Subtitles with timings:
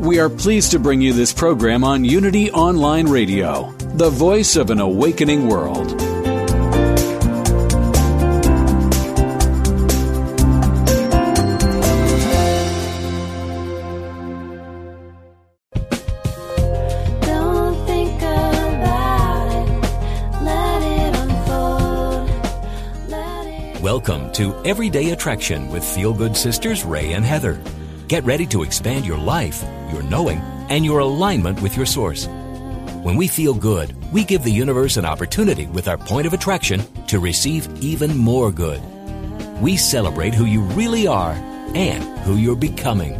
[0.00, 4.70] We are pleased to bring you this program on Unity Online Radio, the voice of
[4.70, 5.88] an awakening world.
[17.20, 19.68] Don't think about it.
[20.42, 21.14] Let it
[23.12, 23.82] unfold.
[23.82, 27.60] Welcome to Everyday Attraction with Feel Good Sisters Ray and Heather.
[28.10, 32.26] Get ready to expand your life, your knowing, and your alignment with your source.
[33.04, 36.82] When we feel good, we give the universe an opportunity with our point of attraction
[37.06, 38.82] to receive even more good.
[39.62, 41.34] We celebrate who you really are
[41.76, 43.14] and who you're becoming.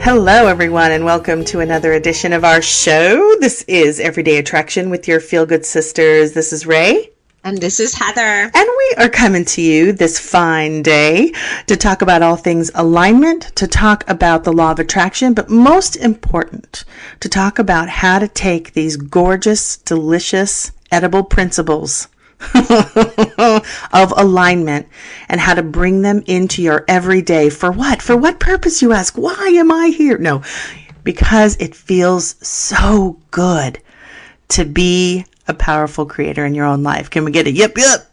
[0.00, 3.36] Hello, everyone, and welcome to another edition of our show.
[3.40, 6.32] This is Everyday Attraction with your Feel Good Sisters.
[6.32, 7.10] This is Ray.
[7.42, 8.50] And this is Heather.
[8.54, 11.32] And we are coming to you this fine day
[11.68, 15.96] to talk about all things alignment, to talk about the law of attraction, but most
[15.96, 16.84] important,
[17.20, 22.08] to talk about how to take these gorgeous, delicious, edible principles
[22.54, 24.86] of alignment
[25.30, 27.48] and how to bring them into your everyday.
[27.48, 28.02] For what?
[28.02, 29.16] For what purpose, you ask?
[29.16, 30.18] Why am I here?
[30.18, 30.42] No,
[31.04, 33.80] because it feels so good
[34.48, 37.10] to be a powerful creator in your own life.
[37.10, 38.09] Can we get a yep, yep?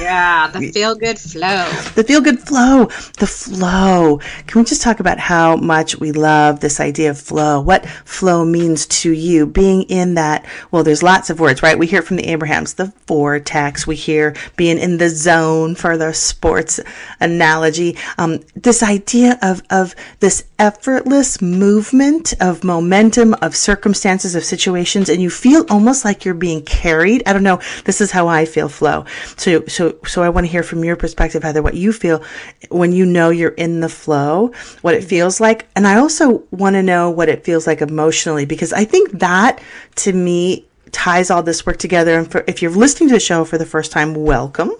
[0.00, 1.68] Yeah, the feel good flow.
[1.94, 2.86] The feel good flow,
[3.18, 4.18] the flow.
[4.46, 7.60] Can we just talk about how much we love this idea of flow?
[7.60, 9.46] What flow means to you?
[9.46, 11.78] Being in that, well, there's lots of words, right?
[11.78, 13.86] We hear from the Abrahams, the vortex.
[13.86, 16.80] We hear being in the zone for the sports
[17.20, 17.96] analogy.
[18.18, 25.20] Um, this idea of, of this effortless movement of momentum, of circumstances, of situations, and
[25.20, 27.22] you feel almost like you're being carried.
[27.26, 27.60] I don't know.
[27.84, 29.04] This is how I feel flow.
[29.36, 32.22] So, so, so I want to hear from your perspective, Heather, what you feel
[32.70, 35.68] when you know you're in the flow, what it feels like.
[35.76, 39.60] And I also want to know what it feels like emotionally, because I think that
[39.96, 42.18] to me ties all this work together.
[42.18, 44.70] And for, if you're listening to the show for the first time, welcome.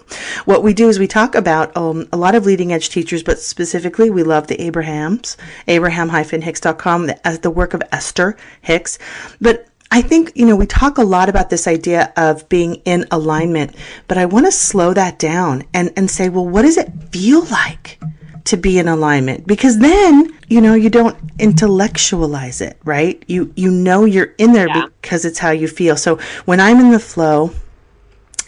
[0.45, 3.39] What we do is we talk about um, a lot of leading edge teachers, but
[3.39, 5.37] specifically we love the Abrahams,
[5.69, 8.99] abraham-hicks.com, the, the work of Esther Hicks.
[9.41, 13.07] But I think, you know, we talk a lot about this idea of being in
[13.11, 13.75] alignment,
[14.07, 17.45] but I want to slow that down and, and say, well, what does it feel
[17.47, 17.99] like
[18.45, 19.47] to be in alignment?
[19.49, 23.23] Because then, you know, you don't intellectualize it, right?
[23.27, 24.87] You, you know, you're in there Yeah.
[25.01, 25.97] because it's how you feel.
[25.97, 27.51] So when I'm in the flow,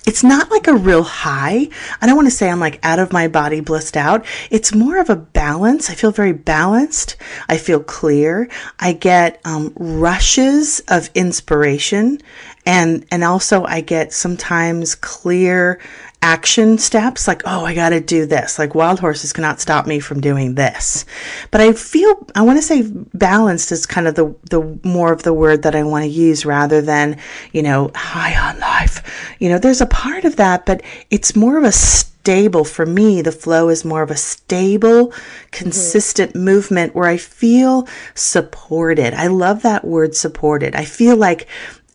[0.07, 1.69] it's not like a real high.
[2.01, 4.25] I don't want to say I'm like out of my body blissed out.
[4.51, 5.91] It's more of a balance.
[5.91, 7.17] I feel very balanced.
[7.49, 8.49] I feel clear.
[8.81, 12.19] I get um, rushes of inspiration,
[12.67, 15.81] and and also I get sometimes clear
[16.23, 18.59] action steps like oh i got to do this.
[18.59, 21.05] Like wild horses cannot stop me from doing this.
[21.51, 25.25] But i feel i want to say balanced is kind of the the more of
[25.25, 27.19] the word that i want to use rather than
[27.53, 29.37] you know high on life.
[29.41, 33.21] You know there's a part of that but it's more of a stable for me
[33.21, 35.13] the flow is more of a stable
[35.51, 36.45] consistent mm-hmm.
[36.45, 39.13] movement where i feel supported.
[39.15, 40.77] I love that word supported.
[40.77, 41.49] I feel like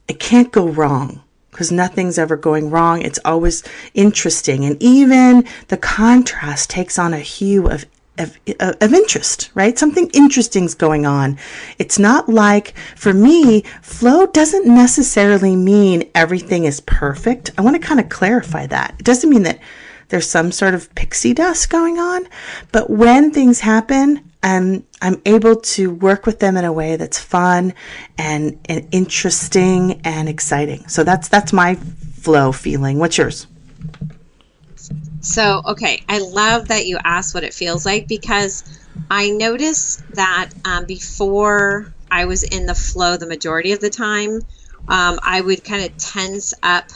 [0.10, 1.24] it can't go wrong
[1.58, 3.02] because nothing's ever going wrong.
[3.02, 3.64] It's always
[3.96, 4.64] interesting.
[4.64, 7.84] And even the contrast takes on a hue of,
[8.20, 9.76] of, of interest, right?
[9.76, 11.40] Something interesting's going on.
[11.80, 17.50] It's not like, for me, flow doesn't necessarily mean everything is perfect.
[17.58, 18.94] I want to kind of clarify that.
[19.00, 19.58] It doesn't mean that
[20.10, 22.28] there's some sort of pixie dust going on,
[22.72, 27.20] but when things happen, um, I'm able to work with them in a way that's
[27.20, 27.74] fun
[28.18, 30.88] and, and interesting and exciting.
[30.88, 33.00] So that's that's my flow feeling.
[33.00, 33.48] What's yours?
[35.22, 38.64] So, okay, I love that you asked what it feels like because
[39.10, 44.42] I noticed that um, before I was in the flow the majority of the time,
[44.88, 46.90] um, I would kind of tense up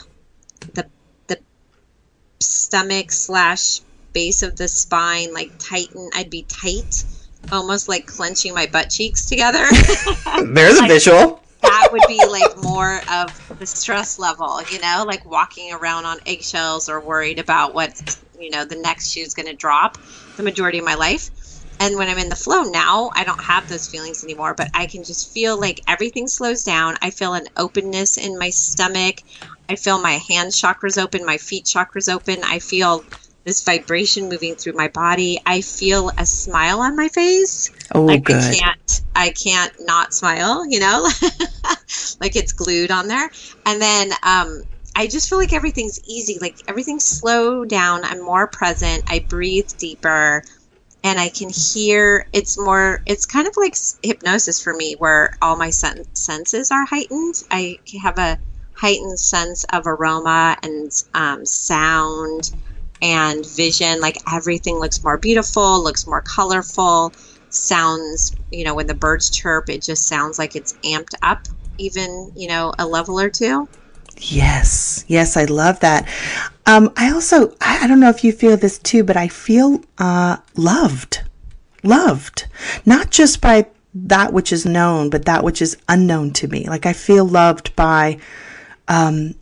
[2.72, 3.82] stomach slash
[4.14, 6.10] base of the spine, like tighten.
[6.14, 7.04] I'd be tight,
[7.52, 9.66] almost like clenching my butt cheeks together.
[10.46, 11.44] There's a visual.
[11.64, 16.20] that would be like more of the stress level, you know, like walking around on
[16.26, 19.98] eggshells or worried about what, you know, the next shoe's going to drop
[20.38, 21.30] the majority of my life.
[21.82, 24.86] And when I'm in the flow now, I don't have those feelings anymore, but I
[24.86, 26.96] can just feel like everything slows down.
[27.02, 29.24] I feel an openness in my stomach.
[29.72, 32.44] I feel my hand chakras open, my feet chakras open.
[32.44, 33.06] I feel
[33.46, 35.40] this vibration moving through my body.
[35.46, 37.72] I feel a smile on my face.
[37.96, 38.36] Oh, like good.
[38.36, 41.04] I can't I can't not smile, you know?
[42.20, 43.30] like it's glued on there.
[43.66, 44.62] And then um
[44.94, 46.38] I just feel like everything's easy.
[46.42, 48.04] Like everything's slow down.
[48.04, 49.06] I'm more present.
[49.08, 50.44] I breathe deeper
[51.02, 55.56] and I can hear it's more it's kind of like hypnosis for me where all
[55.56, 57.36] my sen- senses are heightened.
[57.50, 58.38] I have a
[58.74, 62.52] heightened sense of aroma and um, sound
[63.02, 64.00] and vision.
[64.00, 67.14] Like everything looks more beautiful looks more colorful.
[67.50, 71.48] Sounds you know when the birds chirp it just sounds like it's amped up
[71.78, 73.68] even you know a level or two.
[74.18, 76.08] Yes, yes, I love that.
[76.66, 79.82] Um, I also, I, I don't know if you feel this too, but I feel
[79.98, 81.22] uh, loved,
[81.84, 82.46] loved,
[82.86, 86.66] not just by that which is known, but that which is unknown to me.
[86.68, 88.20] Like I feel loved by
[88.92, 89.36] um,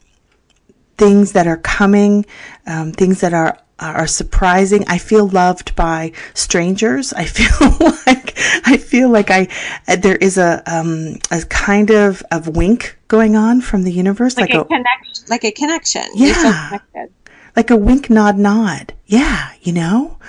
[0.98, 2.26] things that are coming,
[2.68, 4.84] um, things that are are surprising.
[4.90, 7.14] I feel loved by strangers.
[7.14, 7.70] I feel
[8.06, 9.48] like I feel like I
[9.96, 14.54] there is a um, a kind of of wink going on from the universe, like,
[14.54, 16.68] a connection like a connection Yeah.
[16.70, 17.14] connected.
[17.56, 18.94] like a wink, nod, nod.
[19.06, 20.20] Yeah, you know,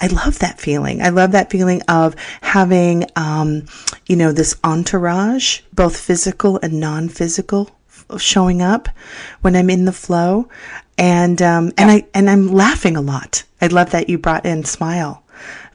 [0.00, 1.00] I love that feeling.
[1.02, 3.64] I love that feeling of having, um,
[4.06, 7.74] you know, this entourage, both physical and non-physical, f-
[8.16, 8.88] showing up
[9.42, 10.48] when I'm in the flow,
[10.96, 13.44] and um, and I and I'm laughing a lot.
[13.60, 15.22] I love that you brought in smile.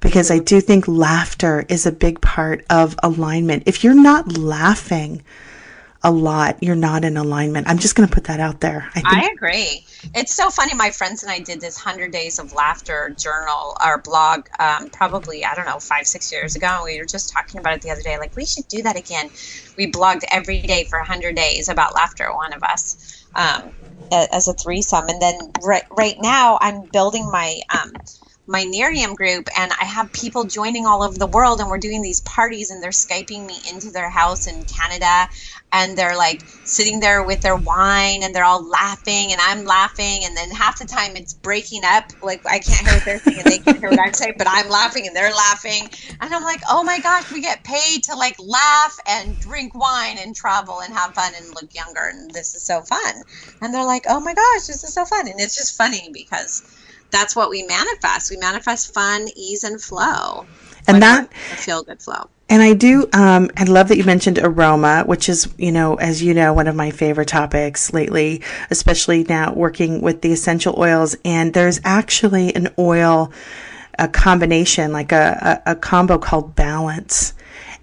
[0.01, 3.63] Because I do think laughter is a big part of alignment.
[3.65, 5.23] If you're not laughing
[6.03, 7.69] a lot, you're not in alignment.
[7.69, 8.89] I'm just going to put that out there.
[8.89, 9.85] I think I agree.
[10.13, 10.73] It's so funny.
[10.73, 15.45] My friends and I did this 100 Days of Laughter journal or blog um, probably,
[15.45, 16.81] I don't know, five, six years ago.
[16.83, 18.17] We were just talking about it the other day.
[18.17, 19.29] Like, we should do that again.
[19.77, 23.71] We blogged every day for 100 days about laughter, one of us, um,
[24.11, 25.07] as a threesome.
[25.07, 27.61] And then right, right now, I'm building my.
[27.73, 27.93] Um,
[28.45, 32.01] my Nerium group, and I have people joining all over the world, and we're doing
[32.01, 35.29] these parties, and they're skyping me into their house in Canada,
[35.73, 40.21] and they're like sitting there with their wine, and they're all laughing, and I'm laughing,
[40.23, 43.39] and then half the time it's breaking up, like I can't hear what they're saying,
[43.39, 45.89] and they can't hear what I'm saying, but I'm laughing, and they're laughing,
[46.21, 50.17] and I'm like, oh my gosh, we get paid to like laugh and drink wine
[50.19, 53.23] and travel and have fun and look younger, and this is so fun,
[53.61, 56.61] and they're like, oh my gosh, this is so fun, and it's just funny because
[57.11, 58.31] that's what we manifest.
[58.31, 60.47] We manifest fun, ease, and flow.
[60.87, 62.29] And that- feel good flow.
[62.53, 66.21] And I do, um, I love that you mentioned aroma, which is, you know, as
[66.21, 71.15] you know, one of my favorite topics lately, especially now working with the essential oils.
[71.25, 73.31] And there's actually an oil,
[73.97, 77.33] a combination, like a, a, a combo called Balance.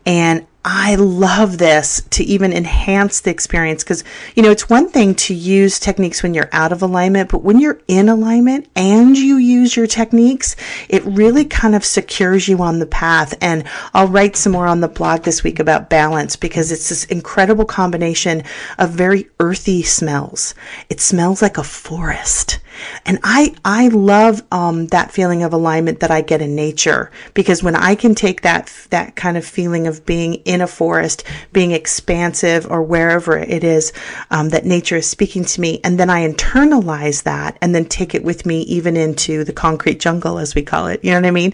[0.06, 4.04] And I love this to even enhance the experience because,
[4.34, 7.60] you know, it's one thing to use techniques when you're out of alignment, but when
[7.60, 10.56] you're in alignment and you use your techniques,
[10.90, 13.34] it really kind of secures you on the path.
[13.40, 13.64] And
[13.94, 17.64] I'll write some more on the blog this week about balance because it's this incredible
[17.64, 18.42] combination
[18.78, 20.54] of very earthy smells.
[20.90, 22.60] It smells like a forest.
[23.04, 27.62] And I, I love, um, that feeling of alignment that I get in nature because
[27.62, 31.70] when I can take that, that kind of feeling of being in a forest, being
[31.70, 33.92] expansive or wherever it is,
[34.32, 35.80] um, that nature is speaking to me.
[35.84, 40.00] And then I internalize that and then take it with me even into the concrete
[40.00, 41.04] jungle, as we call it.
[41.04, 41.52] You know what I mean?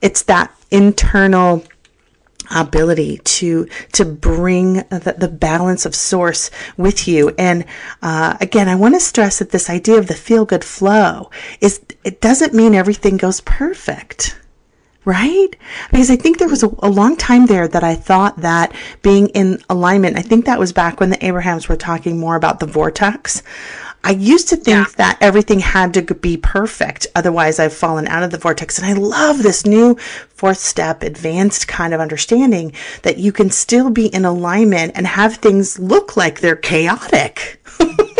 [0.00, 1.62] It's that internal,
[2.50, 7.62] ability to to bring the, the balance of source with you and
[8.00, 11.82] uh, again i want to stress that this idea of the feel good flow is
[12.04, 14.38] it doesn't mean everything goes perfect
[15.08, 15.56] right?
[15.90, 19.28] Because I think there was a, a long time there that I thought that being
[19.28, 22.66] in alignment, I think that was back when the Abrahams were talking more about the
[22.66, 23.42] vortex.
[24.04, 27.06] I used to think that everything had to be perfect.
[27.14, 28.78] Otherwise, I've fallen out of the vortex.
[28.78, 29.94] And I love this new
[30.28, 35.36] fourth step, advanced kind of understanding that you can still be in alignment and have
[35.36, 37.62] things look like they're chaotic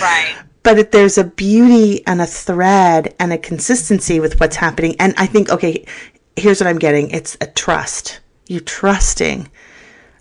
[0.00, 0.34] Right.
[0.62, 4.96] But if there's a beauty and a thread and a consistency with what's happening.
[4.98, 5.84] And i think okay
[6.36, 7.10] here's what i'm getting.
[7.10, 8.20] It's a trust.
[8.46, 9.48] You're trusting.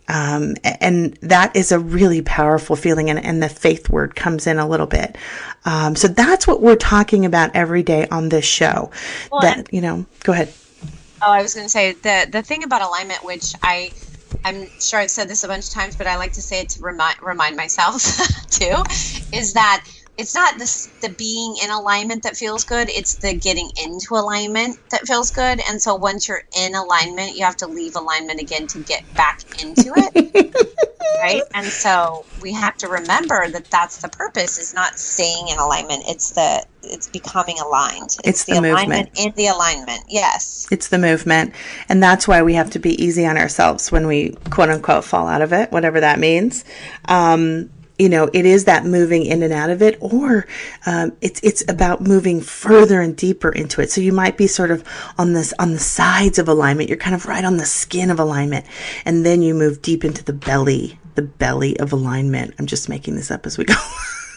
[0.08, 4.60] Um, and that is a really powerful feeling and, and the faith word comes in
[4.60, 5.18] a little bit.
[5.64, 8.92] Um, so that's what we're talking about every day on this show.
[9.42, 10.54] That you know go ahead.
[11.22, 13.92] Oh, I was going to say the the thing about alignment, which I
[14.44, 16.70] I'm sure I've said this a bunch of times, but I like to say it
[16.70, 18.04] to remind remind myself
[18.50, 18.84] too,
[19.32, 19.86] is that
[20.18, 24.78] it's not this the being in alignment that feels good it's the getting into alignment
[24.90, 28.68] that feels good and so once you're in alignment you have to leave alignment again
[28.68, 30.56] to get back into it
[31.22, 35.58] right and so we have to remember that that's the purpose is not staying in
[35.58, 39.20] alignment it's the it's becoming aligned it's, It's the alignment movement.
[39.20, 41.54] in the alignment yes It's the movement.
[41.90, 45.28] And that's why we have to be easy on ourselves when we quote unquote fall
[45.28, 46.64] out of it, whatever that means.
[47.08, 50.48] Um, you know, it is that moving in and out of it, or
[50.86, 53.92] um, it's it's about moving further and deeper into it.
[53.92, 54.84] So you might be sort of
[55.18, 56.90] on this on the sides of alignment.
[56.90, 58.66] You're kind of right on the skin of alignment,
[59.06, 62.56] and then you move deep into the belly, the belly of alignment.
[62.58, 63.76] I'm just making this up as we go.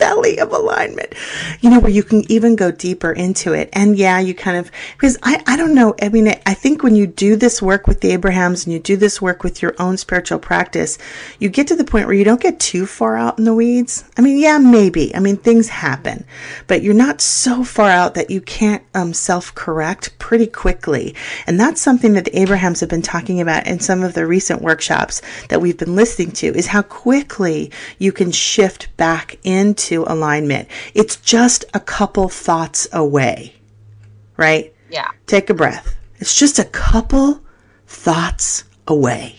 [0.00, 1.14] belly of alignment.
[1.60, 3.68] You know where you can even go deeper into it.
[3.72, 6.94] And yeah you kind of because i i don't know i mean I- think when
[6.94, 9.96] you do this work with the abrahams and you do this work with your own
[9.96, 10.98] spiritual practice
[11.38, 14.04] you get to the point where you don't get too far out in the weeds.
[14.18, 15.14] I mean yeah maybe.
[15.14, 16.24] I mean things happen.
[16.66, 21.14] But you're not so far out that you can't um, self-correct pretty quickly.
[21.46, 24.62] And that's something that the abrahams have been talking about in some of the recent
[24.62, 30.68] workshops that we've been listening to is how quickly you can shift back into alignment.
[30.94, 33.54] It's just a couple thoughts away
[34.40, 34.74] right?
[34.88, 35.08] Yeah.
[35.26, 35.94] Take a breath.
[36.18, 37.42] It's just a couple
[37.86, 39.36] thoughts away.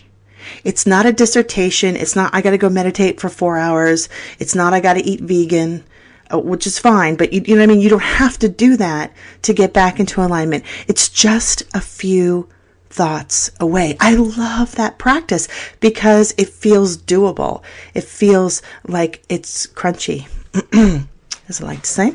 [0.62, 1.96] It's not a dissertation.
[1.96, 4.08] It's not i gotta go meditate for four hours.
[4.38, 5.84] It's not i gotta eat vegan
[6.32, 7.80] uh, which is fine but you, you know what i mean?
[7.80, 10.64] You don't have to do that to get back into alignment.
[10.86, 12.48] It's just a few
[12.88, 13.96] thoughts away.
[13.98, 15.48] I love that practice
[15.80, 17.62] because it feels doable.
[17.92, 20.28] It feels like it's crunchy
[21.48, 22.14] as i like to say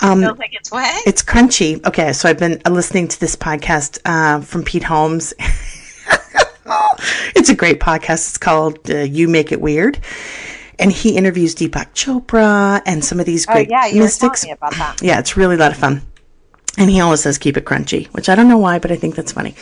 [0.00, 1.84] um, feels like it's what it's crunchy.
[1.86, 5.34] Okay, so I've been uh, listening to this podcast uh, from Pete Holmes.
[7.34, 8.28] it's a great podcast.
[8.28, 9.98] It's called uh, "You Make It Weird,"
[10.78, 14.44] and he interviews Deepak Chopra and some of these oh great yeah you were mystics.
[14.44, 16.02] me about that Yeah, it's really a lot of fun.
[16.76, 19.16] And he always says keep it crunchy, which I don't know why, but I think
[19.16, 19.56] that's funny.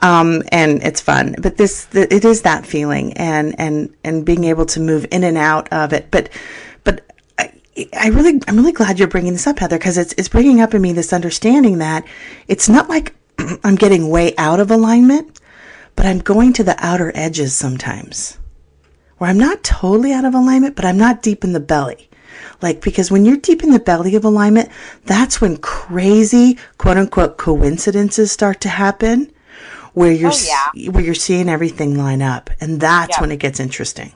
[0.00, 1.34] Um, and it's fun.
[1.38, 5.22] But this, the, it is that feeling and, and, and being able to move in
[5.22, 6.10] and out of it.
[6.10, 6.30] But,
[6.82, 7.11] but
[7.94, 10.74] I, really, I'm really glad you're bringing this up, Heather, because it's, it's bringing up
[10.74, 12.04] in me this understanding that
[12.48, 13.14] it's not like
[13.64, 15.40] I'm getting way out of alignment,
[15.96, 18.38] but I'm going to the outer edges sometimes
[19.18, 22.10] where I'm not totally out of alignment, but I'm not deep in the belly.
[22.60, 24.68] Like, because when you're deep in the belly of alignment,
[25.04, 29.32] that's when crazy, quote unquote, coincidences start to happen
[29.94, 30.90] where you're, Oh, yeah.
[30.90, 32.50] where you're seeing everything line up.
[32.60, 34.12] And that's when it gets interesting.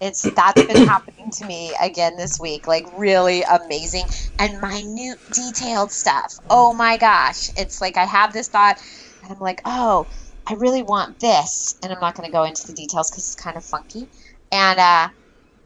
[0.00, 4.04] It's that's been happening to me again this week like really amazing
[4.38, 8.76] and minute detailed stuff oh my gosh it's like i have this thought
[9.22, 10.06] and i'm like oh
[10.48, 13.34] i really want this and i'm not going to go into the details because it's
[13.36, 14.06] kind of funky
[14.52, 15.08] and uh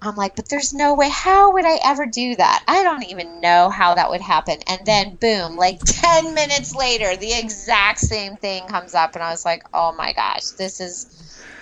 [0.02, 1.10] I'm like, but there's no way.
[1.10, 2.64] How would I ever do that?
[2.66, 4.58] I don't even know how that would happen.
[4.66, 9.10] And then, boom, like 10 minutes later, the exact same thing comes up.
[9.14, 11.06] And I was like, oh my gosh, this is,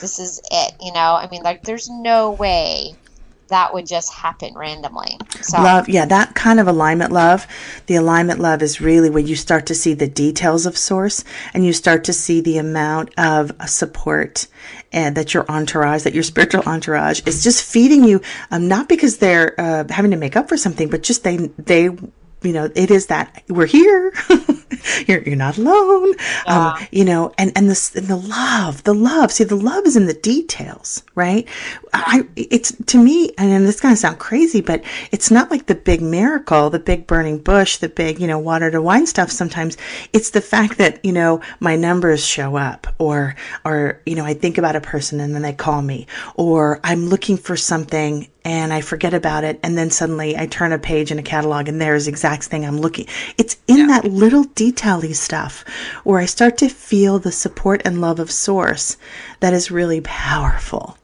[0.00, 0.74] this is it.
[0.80, 2.96] You know, I mean, like, there's no way
[3.48, 5.16] that would just happen randomly.
[5.40, 7.46] So, Love, yeah, that kind of alignment love.
[7.86, 11.24] The alignment love is really when you start to see the details of source
[11.54, 14.46] and you start to see the amount of support
[14.92, 19.18] and that your entourage, that your spiritual entourage is just feeding you, um, not because
[19.18, 22.90] they're uh, having to make up for something, but just they, they, you know, it
[22.90, 24.12] is that we're here.
[25.06, 26.14] you're, you're not alone.
[26.46, 29.96] Um, you know, and, and this, and the love, the love, see, the love is
[29.96, 31.46] in the details, right?
[31.92, 35.66] I, it's to me, and this is going to sound crazy, but it's not like
[35.66, 39.30] the big miracle, the big burning bush, the big, you know, water to wine stuff.
[39.30, 39.76] Sometimes
[40.12, 44.34] it's the fact that, you know, my numbers show up or, or, you know, I
[44.34, 48.72] think about a person and then they call me or I'm looking for something and
[48.72, 49.58] I forget about it.
[49.62, 52.64] And then suddenly I turn a page in a catalog and there's the exact thing
[52.64, 53.06] I'm looking.
[53.36, 55.64] It's in that little detaily stuff
[56.04, 58.96] where I start to feel the support and love of source
[59.40, 60.96] that is really powerful.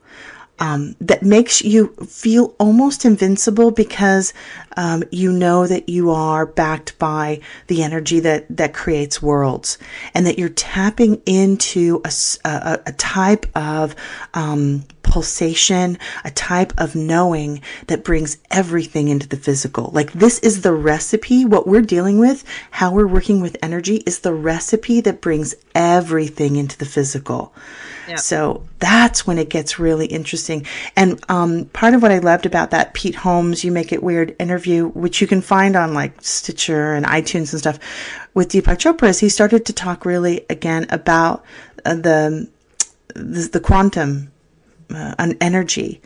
[0.61, 4.33] Um, that makes you feel almost invincible because
[4.77, 9.79] um, you know that you are backed by the energy that that creates worlds,
[10.15, 12.13] and that you're tapping into a
[12.87, 13.95] a type of
[14.35, 19.91] um, pulsation, a type of knowing that brings everything into the physical.
[19.93, 21.45] Like this is the recipe.
[21.45, 26.57] What we're dealing with, how we're working with energy, is the recipe that brings everything
[26.57, 27.55] into the physical.
[28.17, 30.67] So that's when it gets really interesting.
[30.97, 34.37] And um, part of what I loved about that Pete Holmes, You Make It Weird
[34.39, 37.79] interview, which you can find on like Stitcher and iTunes and stuff
[38.35, 41.45] with Deepak Chopra, is he started to talk really again about
[41.85, 42.49] uh, the,
[43.15, 44.31] the, the quantum
[44.91, 46.01] uh, an energy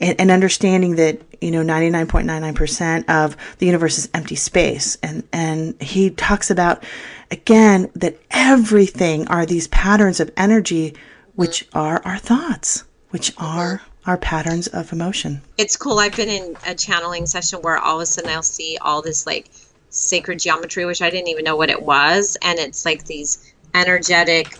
[0.00, 4.96] and, and understanding that you know 99.99% of the universe is empty space.
[5.02, 6.84] And and he talks about
[7.30, 10.94] again that everything are these patterns of energy
[11.34, 16.00] which are our thoughts which are our patterns of emotion it's cool.
[16.00, 19.26] I've been in a channeling session where all of a sudden I'll see all this
[19.26, 19.50] like
[19.90, 24.58] sacred geometry, which I didn't even know what it was, and it's like these energetic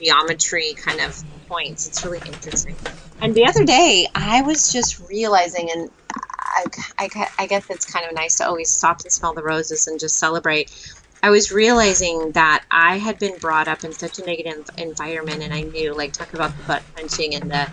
[0.00, 1.86] geometry kind of points.
[1.86, 2.76] It's really interesting.
[3.20, 6.64] And the other day, I was just realizing, and I,
[6.98, 10.00] I, I guess it's kind of nice to always stop and smell the roses and
[10.00, 10.94] just celebrate.
[11.22, 15.52] I was realizing that I had been brought up in such a negative environment, and
[15.52, 17.68] I knew, like, talk about the butt punching and the,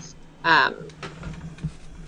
[0.47, 0.73] um,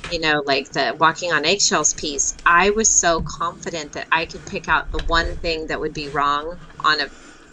[0.10, 2.38] you know, like the walking on eggshells piece.
[2.46, 6.10] I was so confident that I could pick out the one thing that would be
[6.10, 7.10] wrong on a,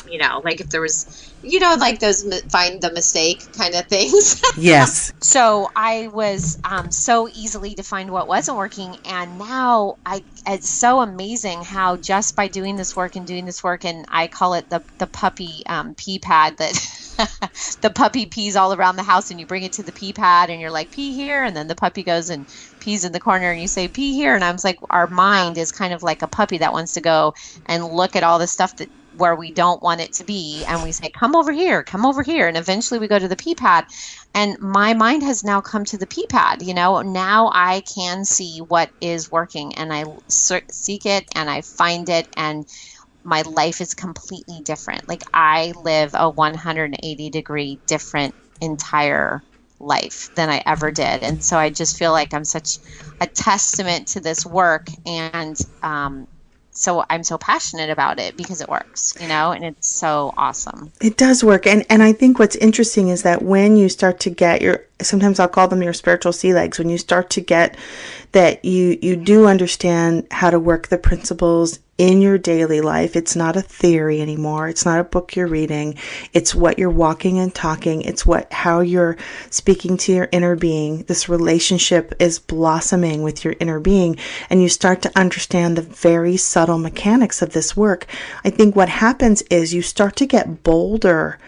[0.06, 3.86] you know, like if there was, you know, like those find the mistake kind of
[3.88, 4.40] things.
[4.56, 10.22] yes so I was um, so easily to find what wasn't working, and now I
[10.46, 14.28] it's so amazing how just by doing this work and doing this work, and I
[14.28, 16.74] call it the the puppy um, pee pad that.
[17.82, 20.50] the puppy pees all around the house and you bring it to the pee pad
[20.50, 21.42] and you're like pee here.
[21.44, 22.48] And then the puppy goes and
[22.80, 24.34] pees in the corner and you say pee here.
[24.34, 27.00] And I was like our mind is kind of like a puppy that wants to
[27.00, 27.34] go
[27.66, 30.64] and look at all the stuff that where we don't want it to be.
[30.68, 32.48] And we say come over here come over here.
[32.48, 33.84] And eventually we go to the pee pad.
[34.34, 37.00] And my mind has now come to the pee pad you know?
[37.02, 40.04] Now i can see what is working and i
[40.70, 42.66] seek it and i find it and
[43.26, 45.08] my life is completely different.
[45.08, 49.42] Like i live a 180 degree different entire
[49.80, 51.22] life than i ever did.
[51.22, 52.78] And so i just feel like i'm such
[53.20, 56.28] a testament to this work and um,
[56.70, 60.92] so i'm so passionate about it because it works you know and it's so awesome.
[61.00, 61.66] It does work.
[61.66, 65.40] And and I think what's interesting is that when you start to get your sometimes
[65.40, 67.76] I'll call them your spiritual sea legs, when you start to get
[68.32, 73.16] that you you do understand how to work the principles in your daily life.
[73.16, 74.68] It's not a theory anymore.
[74.68, 75.96] It's not a book you're reading.
[76.32, 78.02] It's what you're walking and talking.
[78.02, 79.16] It's what how you're
[79.50, 81.04] speaking to your inner being.
[81.04, 84.18] This relationship is blossoming with your inner being
[84.50, 88.06] and you start to understand the very subtle mechanics of this work.
[88.44, 91.38] I think what happens is you start to get bolder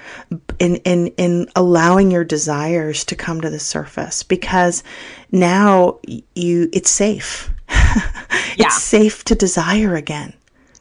[0.59, 4.83] in in in allowing your desires to come to the surface because
[5.31, 5.99] now
[6.35, 7.51] you it's safe.
[8.59, 8.67] Yeah.
[8.67, 10.33] It's safe to desire again.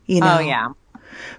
[0.07, 0.37] You oh, know?
[0.37, 0.67] oh yeah.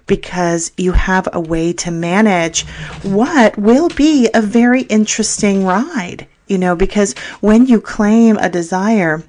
[0.07, 2.65] Because you have a way to manage
[3.03, 9.23] what will be a very interesting ride, you know, because when you claim a desire,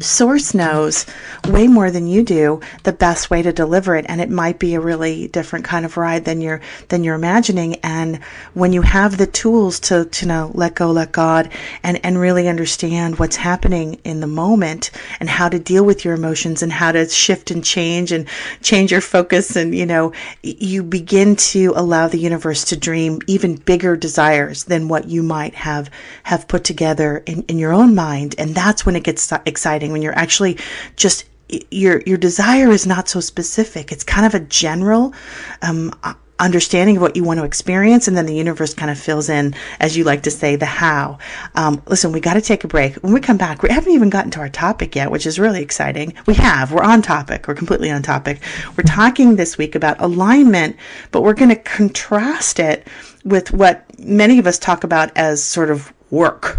[0.00, 1.06] Source knows
[1.48, 4.74] way more than you do the best way to deliver it and it might be
[4.74, 7.76] a really different kind of ride than you're than you're imagining.
[7.76, 8.22] And
[8.54, 11.50] when you have the tools to to know let go let God
[11.82, 16.14] and and really understand what's happening in the moment and how to deal with your
[16.14, 18.28] emotions and how to shift and change and
[18.62, 23.56] change your focus and you know you begin to allow the universe to dream even
[23.56, 25.90] bigger desires than what you might have
[26.24, 28.34] have put together in, in your own mind.
[28.38, 30.58] And that's when it gets exciting when you're actually
[30.96, 31.24] just
[31.70, 33.92] your your desire is not so specific.
[33.92, 35.14] It's kind of a general
[35.62, 35.92] um,
[36.38, 39.54] understanding of what you want to experience and then the universe kind of fills in
[39.80, 41.18] as you like to say the how.
[41.54, 42.96] Um, listen we got to take a break.
[42.96, 45.62] When we come back we haven't even gotten to our topic yet which is really
[45.62, 46.14] exciting.
[46.26, 46.72] We have.
[46.72, 47.48] We're on topic.
[47.48, 48.40] We're completely on topic.
[48.76, 50.76] We're talking this week about alignment
[51.10, 52.86] but we're going to contrast it
[53.24, 56.58] with what many of us talk about as sort of work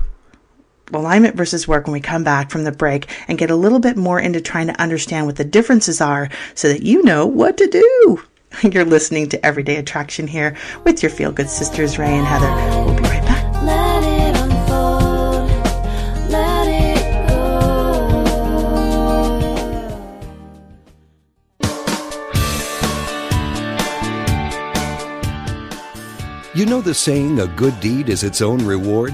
[0.94, 3.98] alignment versus work when we come back from the break and get a little bit
[3.98, 7.68] more into trying to understand what the differences are so that you know what to
[7.68, 8.24] do.
[8.72, 12.50] You're listening to Everyday Attraction here with your feel good sisters, Ray and Heather.
[12.86, 13.64] We'll be right back.
[13.64, 15.50] Let it unfold.
[16.32, 17.48] Let it go.
[26.56, 29.14] You know the saying, a good deed is its own reward?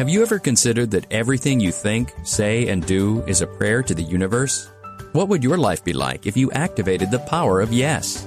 [0.00, 3.94] Have you ever considered that everything you think, say, and do is a prayer to
[3.94, 4.70] the universe?
[5.12, 8.26] What would your life be like if you activated the power of yes?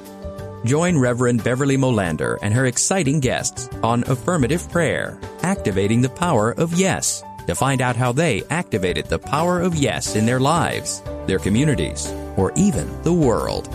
[0.66, 6.76] Join Reverend Beverly Molander and her exciting guests on Affirmative Prayer, Activating the Power of
[6.76, 11.40] Yes, to find out how they activated the power of yes in their lives, their
[11.40, 12.08] communities,
[12.38, 13.68] or even the world.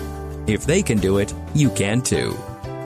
[0.47, 2.39] If they can do it, you can too.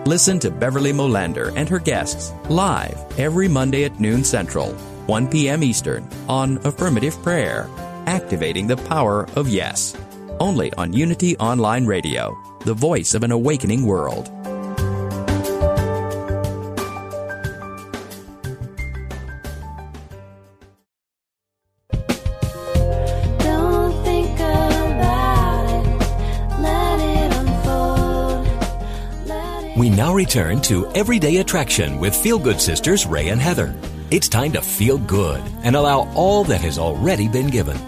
[0.06, 4.74] Listen to Beverly Molander and her guests live every Monday at noon Central,
[5.06, 5.62] 1 p.m.
[5.64, 7.68] Eastern on Affirmative Prayer,
[8.06, 9.96] Activating the Power of Yes.
[10.38, 14.26] Only on Unity Online Radio, the voice of an awakening world.
[23.38, 25.86] Don't think about it.
[26.60, 28.46] Let it unfold.
[29.76, 33.74] We now return to Everyday Attraction with Feel Good Sisters Ray and Heather.
[34.12, 37.78] It's time to feel good and allow all that has already been given.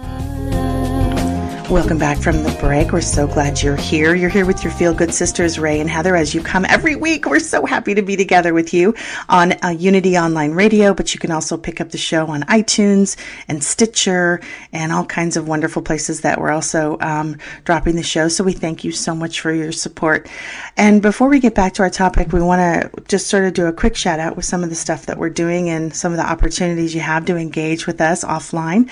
[1.74, 2.92] Welcome back from the break.
[2.92, 4.14] We're so glad you're here.
[4.14, 7.26] You're here with your Feel Good sisters, Ray and Heather, as you come every week.
[7.26, 8.94] We're so happy to be together with you
[9.28, 13.16] on uh, Unity Online Radio, but you can also pick up the show on iTunes
[13.48, 14.40] and Stitcher
[14.72, 18.28] and all kinds of wonderful places that we're also um, dropping the show.
[18.28, 20.28] So we thank you so much for your support.
[20.76, 23.66] And before we get back to our topic, we want to just sort of do
[23.66, 26.18] a quick shout out with some of the stuff that we're doing and some of
[26.18, 28.88] the opportunities you have to engage with us offline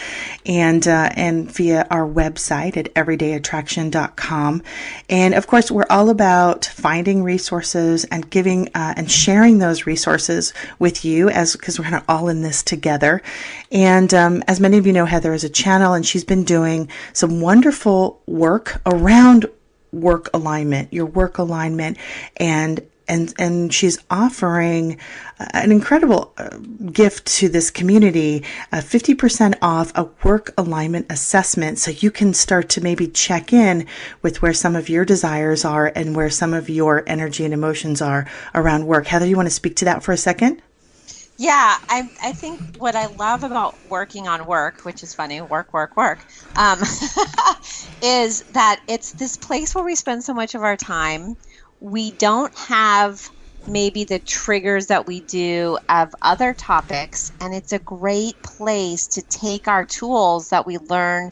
[0.47, 4.63] and uh, and via our website at everydayattraction.com.
[5.09, 10.53] And of course, we're all about finding resources and giving uh, and sharing those resources
[10.79, 13.23] with you as because we're kind of all in this together.
[13.71, 16.89] And um, as many of you know, Heather is a channel and she's been doing
[17.13, 19.47] some wonderful work around
[19.93, 21.99] work alignment, your work alignment,
[22.39, 22.81] and
[23.13, 24.99] and and she's offering
[25.39, 26.57] uh, an incredible uh,
[26.91, 32.71] gift to this community, uh, 50% off a work alignment assessment so you can start
[32.71, 33.87] to maybe check in
[34.23, 38.01] with where some of your desires are and where some of your energy and emotions
[38.01, 39.07] are around work.
[39.07, 40.63] Heather, do you want to speak to that for a second?
[41.39, 45.73] Yeah, I, I think what I love about working on work, which is funny, work,
[45.73, 46.19] work, work,
[46.57, 46.79] um,
[48.03, 51.37] is that it's this place where we spend so much of our time.
[51.83, 53.29] We don't have
[53.67, 59.23] maybe the triggers that we do of other topics, and it's a great place to
[59.23, 61.31] take our tools that we learn,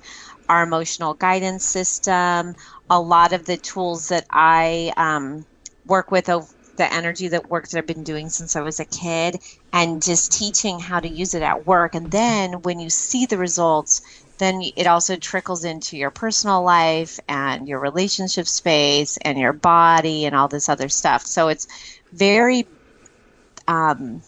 [0.49, 2.55] our emotional guidance system,
[2.91, 5.47] a lot of the tools that I um,
[5.87, 9.37] work with the energy that work that I've been doing since I was a kid
[9.73, 11.95] and just teaching how to use it at work.
[11.95, 14.01] And then when you see the results,
[14.40, 20.24] then it also trickles into your personal life and your relationship space and your body
[20.24, 21.26] and all this other stuff.
[21.26, 21.68] So it's
[22.12, 22.66] very
[23.68, 24.22] um,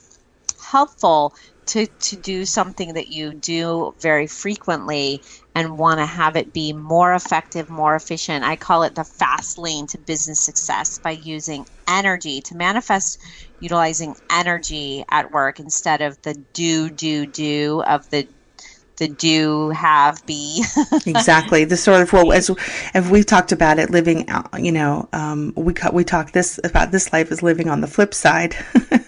[0.63, 5.23] helpful to, to do something that you do very frequently
[5.55, 8.45] and want to have it be more effective, more efficient.
[8.45, 13.19] I call it the fast lane to business success by using energy to manifest
[13.61, 18.29] utilizing energy at work instead of the do, do, do of the
[18.97, 20.65] the do have be.
[21.07, 21.65] Exactly.
[21.65, 22.51] The sort of well as
[22.95, 26.93] if we've talked about it living uh, you know um, we we talk this about
[26.93, 28.55] this life is living on the flip side.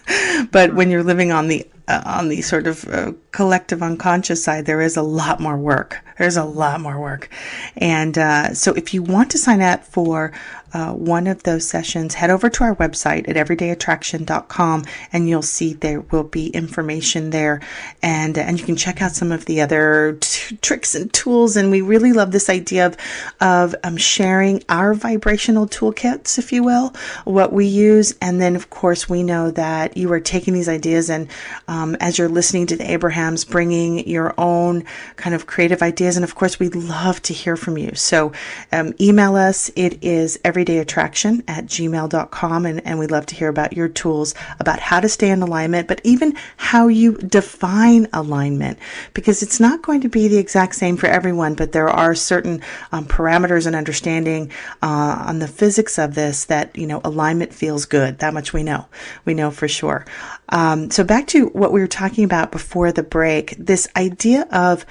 [0.51, 4.67] But when you're living on the uh, on the sort of uh, collective unconscious side
[4.67, 5.99] there is a lot more work.
[6.19, 7.29] There's a lot more work.
[7.77, 10.33] And uh, so if you want to sign up for
[10.75, 15.73] uh, one of those sessions, head over to our website at everydayattraction.com and you'll see
[15.73, 17.61] there will be information there.
[18.03, 21.71] And and you can check out some of the other t- tricks and tools and
[21.71, 22.97] we really love this idea of
[23.41, 26.93] of um, sharing our vibrational toolkits if you will
[27.25, 28.13] what we use.
[28.21, 31.29] And then of course we know that you are taking these ideas and
[31.69, 34.83] um, as you're listening to the Abrahams bringing your own
[35.15, 36.17] kind of creative ideas.
[36.17, 37.95] And of course we'd love to hear from you.
[37.95, 38.33] So
[38.73, 39.71] um, email us.
[39.77, 42.67] It is every everydayattraction at gmail.com.
[42.67, 45.89] And, and we'd love to hear about your tools about how to stay in alignment,
[45.89, 48.79] but even how you define alignment,
[49.13, 52.63] because it's not going to be the exact same for everyone, but there are certain
[52.93, 54.51] um, parameters and understanding
[54.83, 58.19] uh, on the physics of this that, you know, alignment feels good.
[58.19, 58.87] That much we know.
[59.25, 60.05] We know for sure.
[60.51, 64.85] Um, so back to what we were talking about before the break, this idea of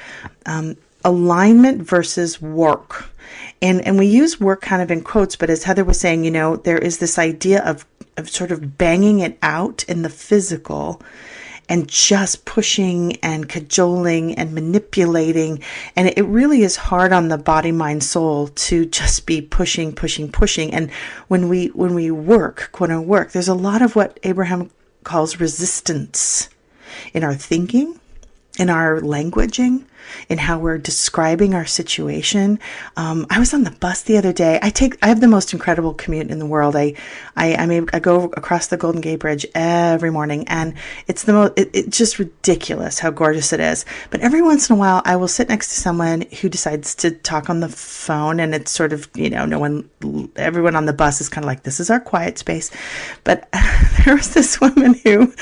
[0.46, 3.10] um, alignment versus work
[3.64, 6.32] and and we use work kind of in quotes but as heather was saying you
[6.32, 7.86] know there is this idea of
[8.18, 11.02] of sort of banging it out in the physical
[11.70, 15.64] and just pushing and cajoling and manipulating.
[15.96, 20.32] And it really is hard on the body mind soul to just be pushing pushing
[20.32, 20.74] pushing.
[20.74, 20.92] And
[21.30, 24.70] when we when we work quote unquote work there's a lot of what abraham
[25.04, 26.50] calls resistance
[27.14, 28.00] in our thinking
[28.60, 29.84] in our languaging,
[30.30, 32.60] in how we're describing our situation.
[32.98, 34.60] Um, I was on the bus the other day.
[34.62, 36.76] I take, I have the most incredible commute in the world.
[36.76, 36.94] I,
[37.36, 40.76] I, I, I go across the Golden Gate Bridge every morning, and
[41.08, 43.86] it's the most, it, it's just ridiculous how gorgeous it is.
[44.12, 47.12] But every once in a while, I will sit next to someone who decides to
[47.12, 49.90] talk on the phone, and it's sort of, you know, no one,
[50.36, 52.70] everyone on the bus is kind of like, this is our quiet space.
[53.24, 53.50] But
[54.06, 55.34] there was this woman who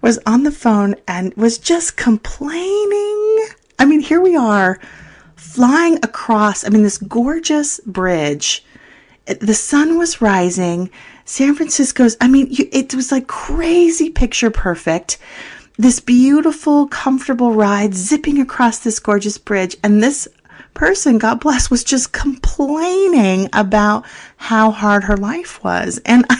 [0.00, 3.48] was on the phone and was just complaining.
[3.78, 4.78] I mean, here we are
[5.36, 8.64] flying across, I mean, this gorgeous bridge.
[9.26, 10.90] The sun was rising.
[11.24, 15.18] San Francisco's, I mean, it was like crazy picture perfect.
[15.76, 19.76] This beautiful, comfortable ride zipping across this gorgeous bridge.
[19.84, 20.26] And this
[20.74, 24.06] person, God bless, was just complaining about
[24.36, 26.00] how hard her life was.
[26.06, 26.36] And I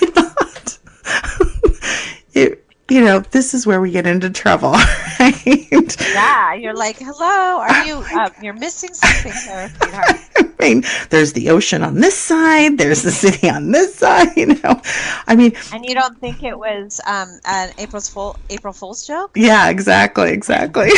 [2.99, 4.73] you know, this is where we get into trouble,
[5.21, 5.97] right?
[6.01, 8.05] Yeah, you're like, hello, are you?
[8.19, 10.19] Uh, you're missing something sweetheart.
[10.37, 14.37] I mean, there's the ocean on this side, there's the city on this side.
[14.37, 14.81] You know,
[15.29, 19.31] I mean, And you don't think it was um, an April's Fool April Fool's joke?
[19.37, 20.89] yeah, exactly, exactly.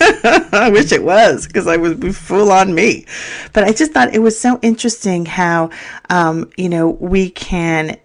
[0.00, 3.04] I wish it was because I would be fool on me.
[3.52, 5.68] But I just thought it was so interesting how,
[6.08, 7.98] um, you know, we can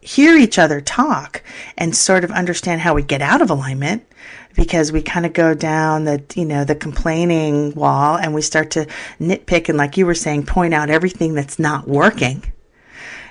[0.00, 1.42] hear each other talk
[1.78, 4.06] and sort of understand how we get out of alignment
[4.54, 8.70] because we kind of go down the you know the complaining wall and we start
[8.70, 8.86] to
[9.20, 12.42] nitpick and like you were saying point out everything that's not working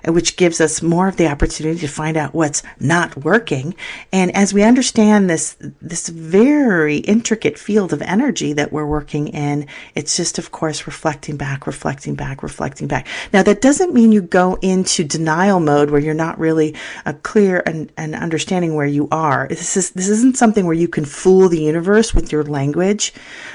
[0.05, 3.75] which gives us more of the opportunity to find out what's not working.
[4.11, 9.67] And as we understand this, this very intricate field of energy that we're working in,
[9.95, 13.07] it's just, of course, reflecting back, reflecting back, reflecting back.
[13.33, 17.61] Now, that doesn't mean you go into denial mode where you're not really uh, clear
[17.65, 19.47] and, and understanding where you are.
[19.49, 23.13] This is, this isn't something where you can fool the universe with your language.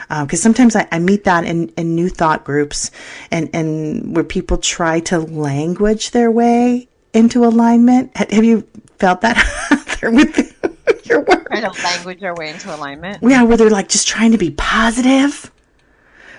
[0.09, 2.91] Because sometimes I, I meet that in, in new thought groups
[3.31, 8.17] and, and where people try to language their way into alignment.
[8.17, 8.69] Have you
[8.99, 9.37] felt that
[10.03, 11.49] with your work?
[11.49, 13.19] Trying to language our way into alignment.
[13.23, 15.51] Yeah, where they're like just trying to be positive,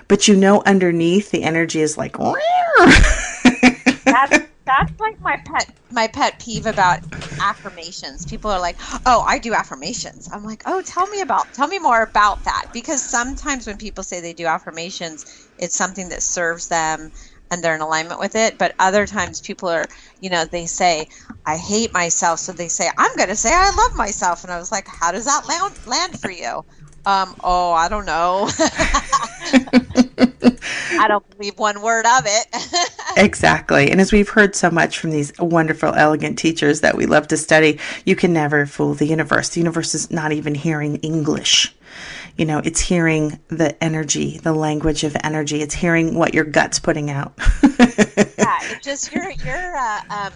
[0.06, 2.16] but you know underneath the energy is like,
[4.04, 7.00] That's that's like my pet my pet peeve about
[7.40, 8.24] affirmations.
[8.26, 11.78] People are like, "Oh, I do affirmations." I'm like, "Oh, tell me about tell me
[11.78, 15.24] more about that." Because sometimes when people say they do affirmations,
[15.58, 17.10] it's something that serves them
[17.50, 18.58] and they're in alignment with it.
[18.58, 19.86] But other times people are,
[20.20, 21.08] you know, they say,
[21.46, 24.58] "I hate myself," so they say, "I'm going to say I love myself." And I
[24.58, 26.64] was like, "How does that land land for you?"
[27.06, 28.50] Um, oh, I don't know.
[31.00, 32.46] I don't believe one word of it.
[33.16, 33.90] Exactly.
[33.90, 37.36] And as we've heard so much from these wonderful, elegant teachers that we love to
[37.36, 39.48] study, you can never fool the universe.
[39.48, 41.74] The universe is not even hearing English.
[42.38, 45.60] You know, it's hearing the energy, the language of energy.
[45.60, 47.32] It's hearing what your gut's putting out.
[47.62, 49.76] yeah, it's just you're you're
[50.08, 50.32] um,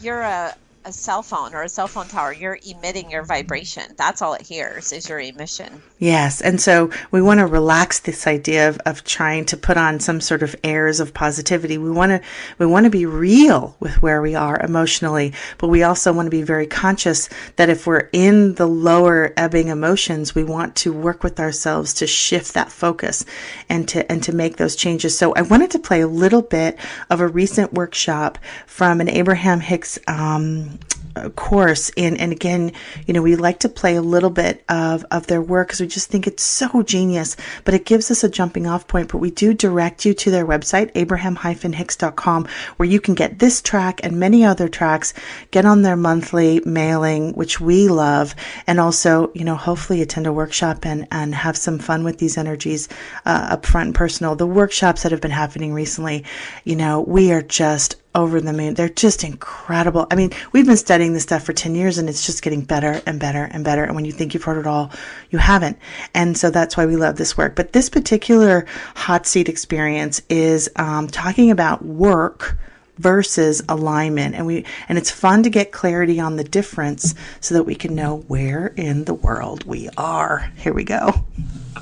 [0.00, 0.54] you're a,
[0.86, 2.32] a cell phone or a cell phone tower.
[2.32, 3.82] You're emitting your vibration.
[3.96, 5.82] That's all it hears is your emission.
[5.98, 6.40] Yes.
[6.40, 10.20] And so we want to relax this idea of, of trying to put on some
[10.20, 11.76] sort of airs of positivity.
[11.76, 12.20] We want to,
[12.58, 16.30] we want to be real with where we are emotionally, but we also want to
[16.30, 21.24] be very conscious that if we're in the lower ebbing emotions, we want to work
[21.24, 23.24] with ourselves to shift that focus
[23.68, 25.18] and to, and to make those changes.
[25.18, 26.78] So I wanted to play a little bit
[27.10, 30.75] of a recent workshop from an Abraham Hicks, um,
[31.16, 31.90] uh, course.
[31.96, 32.72] And and again
[33.06, 35.86] you know we like to play a little bit of of their work because we
[35.86, 39.10] just think it's so genius but it gives us a jumping off point.
[39.10, 44.00] But we do direct you to their website abraham-hicks.com where you can get this track
[44.02, 45.14] and many other tracks
[45.50, 48.34] get on their monthly mailing which we love
[48.66, 52.36] and also you know hopefully attend a workshop and and have some fun with these
[52.36, 52.88] energies
[53.24, 54.36] uh, up front and personal.
[54.36, 56.24] The workshops that have been happening recently
[56.64, 58.74] you know we are just over the moon.
[58.74, 60.06] They're just incredible.
[60.10, 63.00] I mean, we've been studying this stuff for 10 years and it's just getting better
[63.06, 63.84] and better and better.
[63.84, 64.90] And when you think you've heard it all,
[65.30, 65.78] you haven't.
[66.14, 67.54] And so that's why we love this work.
[67.54, 72.58] But this particular hot seat experience is um, talking about work
[72.98, 77.64] versus alignment and we and it's fun to get clarity on the difference so that
[77.64, 81.12] we can know where in the world we are here we go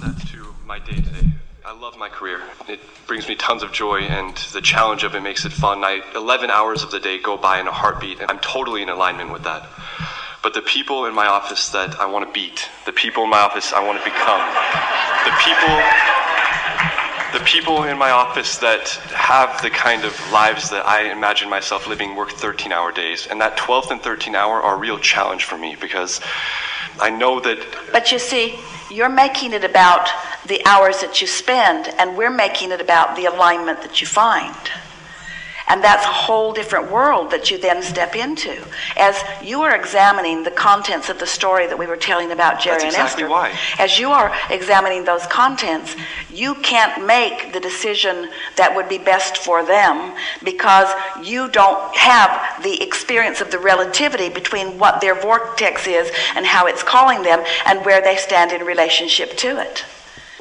[0.03, 1.31] to my day today.
[1.31, 1.44] I
[1.85, 2.41] love my career.
[2.67, 5.85] It brings me tons of joy, and the challenge of it makes it fun.
[5.85, 8.89] I, 11 hours of the day go by in a heartbeat, and I'm totally in
[8.89, 9.69] alignment with that.
[10.43, 13.41] But the people in my office that I want to beat, the people in my
[13.41, 14.41] office I want to become,
[15.29, 16.24] the people
[17.45, 22.17] people in my office that have the kind of lives that I imagine myself living
[22.17, 23.27] work 13 hour days.
[23.27, 26.21] And that 12th and 13 hour are a real challenge for me because
[27.01, 27.59] I know that
[27.93, 28.59] But you see,
[28.91, 30.09] you're making it about
[30.47, 34.57] the hours that you spend, and we're making it about the alignment that you find.
[35.69, 38.63] And that's a whole different world that you then step into.
[38.97, 42.83] As you are examining the contents of the story that we were telling about Jerry
[42.83, 43.59] That's and exactly Esther, why.
[43.79, 45.97] as you are examining those contents,
[46.31, 50.89] you can't make the decision that would be best for them because
[51.23, 56.67] you don't have the experience of the relativity between what their vortex is and how
[56.67, 59.85] it's calling them and where they stand in relationship to it.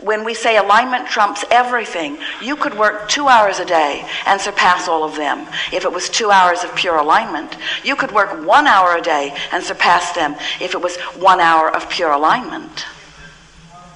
[0.04, 4.88] When we say alignment trumps everything, you could work two hours a day and surpass
[4.88, 7.58] all of them if it was two hours of pure alignment.
[7.84, 11.74] You could work one hour a day and surpass them if it was one hour
[11.74, 12.86] of pure alignment.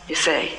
[0.08, 0.54] You see?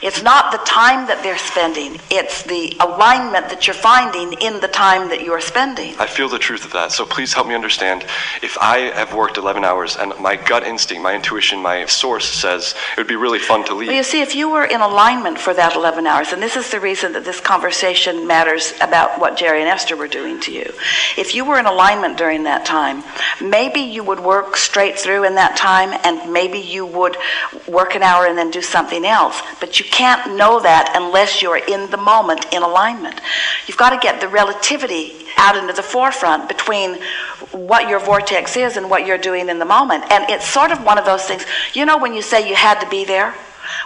[0.00, 4.68] It's not the time that they're spending, it's the alignment that you're finding in the
[4.68, 5.94] time that you are spending.
[5.98, 6.92] I feel the truth of that.
[6.92, 8.04] So please help me understand.
[8.40, 12.74] If I have worked 11 hours and my gut instinct, my intuition, my source says
[12.92, 13.88] it would be really fun to leave.
[13.88, 16.70] Well, you see, if you were in alignment for that 11 hours, and this is
[16.70, 20.72] the reason that this conversation matters about what Jerry and Esther were doing to you.
[21.16, 23.02] If you were in alignment during that time,
[23.40, 27.16] maybe you would work straight through in that time, and maybe you would
[27.66, 29.40] work an hour and then do something else.
[29.58, 33.20] But you can't know that unless you're in the moment in alignment.
[33.66, 36.98] You've got to get the relativity out into the forefront between
[37.52, 40.04] what your vortex is and what you're doing in the moment.
[40.10, 41.44] And it's sort of one of those things.
[41.74, 43.34] You know, when you say you had to be there?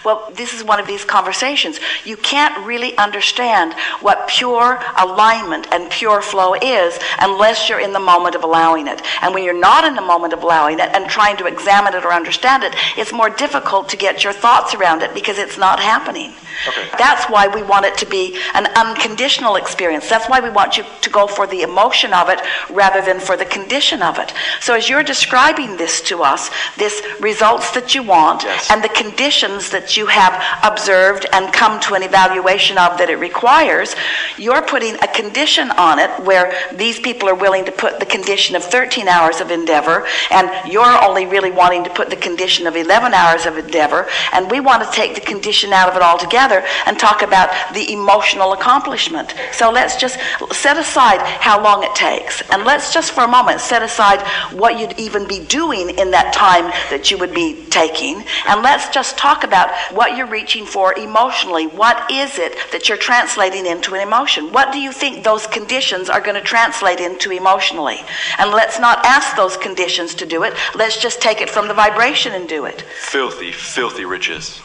[0.04, 1.78] Well, this is one of these conversations.
[2.04, 8.00] You can't really understand what pure alignment and pure flow is unless you're in the
[8.00, 9.02] moment of allowing it.
[9.22, 12.04] And when you're not in the moment of allowing it and trying to examine it
[12.04, 15.80] or understand it, it's more difficult to get your thoughts around it because it's not
[15.80, 16.32] happening.
[16.68, 16.88] Okay.
[16.98, 20.08] That's why we want it to be an unconditional experience.
[20.08, 23.36] That's why we want you to go for the emotion of it rather than for
[23.36, 24.32] the condition of it.
[24.60, 28.70] So as you're describing this to us, this results that you want Yes.
[28.70, 33.16] and the conditions that you have observed and come to an evaluation of that it
[33.16, 33.94] requires,
[34.36, 38.56] you're putting a condition on it where these people are willing to put the condition
[38.56, 42.76] of 13 hours of endeavor and you're only really wanting to put the condition of
[42.76, 46.41] 11 hours of endeavor and we want to take the condition out of it altogether
[46.50, 49.34] and talk about the emotional accomplishment.
[49.52, 50.18] So let's just
[50.50, 54.20] set aside how long it takes and let's just for a moment set aside
[54.52, 58.88] what you'd even be doing in that time that you would be taking and let's
[58.90, 61.66] just talk about what you're reaching for emotionally.
[61.66, 64.52] What is it that you're translating into an emotion?
[64.52, 67.98] What do you think those conditions are going to translate into emotionally?
[68.38, 70.54] And let's not ask those conditions to do it.
[70.74, 72.82] Let's just take it from the vibration and do it.
[72.82, 74.60] Filthy, filthy riches.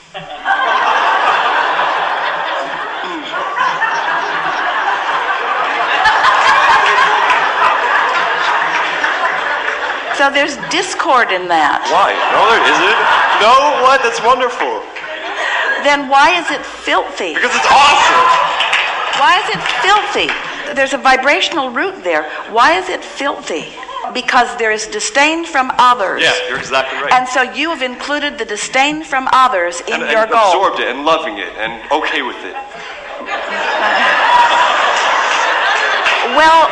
[10.18, 11.86] So there's discord in that.
[11.94, 12.18] Why?
[12.34, 13.00] No, there isn't.
[13.38, 13.54] No,
[13.86, 14.02] what?
[14.02, 14.82] That's wonderful.
[15.86, 17.38] Then why is it filthy?
[17.38, 18.26] Because it's awesome.
[19.22, 20.47] Why is it filthy?
[20.76, 22.24] There's a vibrational root there.
[22.52, 23.66] Why is it filthy?
[24.14, 26.22] Because there is disdain from others.
[26.22, 27.12] Yeah, you're exactly right.
[27.12, 30.48] And so you have included the disdain from others in and, your and goal.
[30.48, 32.56] absorbed it and loving it and okay with it.
[36.36, 36.70] Well,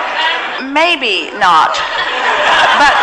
[0.72, 1.76] maybe not.
[2.80, 2.94] But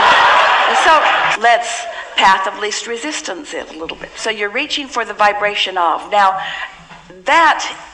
[0.84, 0.92] so
[1.40, 1.84] let's
[2.16, 4.10] path of least resistance it a little bit.
[4.16, 6.10] So you're reaching for the vibration of.
[6.10, 6.40] Now,
[7.24, 7.91] that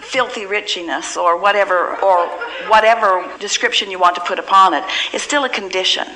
[0.00, 2.26] filthy richiness or whatever or
[2.68, 6.06] whatever description you want to put upon it is still a condition.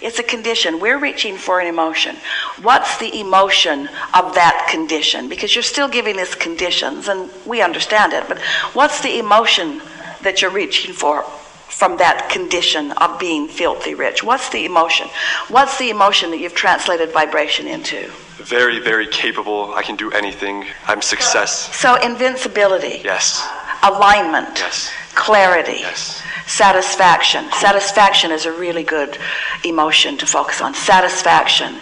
[0.00, 0.80] It's a condition.
[0.80, 2.16] We're reaching for an emotion.
[2.60, 5.28] What's the emotion of that condition?
[5.28, 8.38] Because you're still giving us conditions and we understand it, but
[8.74, 9.80] what's the emotion
[10.22, 14.22] that you're reaching for from that condition of being filthy rich?
[14.22, 15.08] What's the emotion?
[15.48, 18.10] What's the emotion that you've translated vibration into?
[18.38, 19.74] Very, very capable.
[19.74, 20.66] I can do anything.
[20.86, 21.74] I'm success.
[21.76, 23.46] So, invincibility, Yes.
[23.82, 24.90] alignment, Yes.
[25.14, 26.20] clarity, Yes.
[26.46, 27.44] Satisfaction.
[27.52, 29.18] Satisfaction is a really good
[29.64, 30.74] emotion to focus on.
[30.74, 31.74] Satisfaction,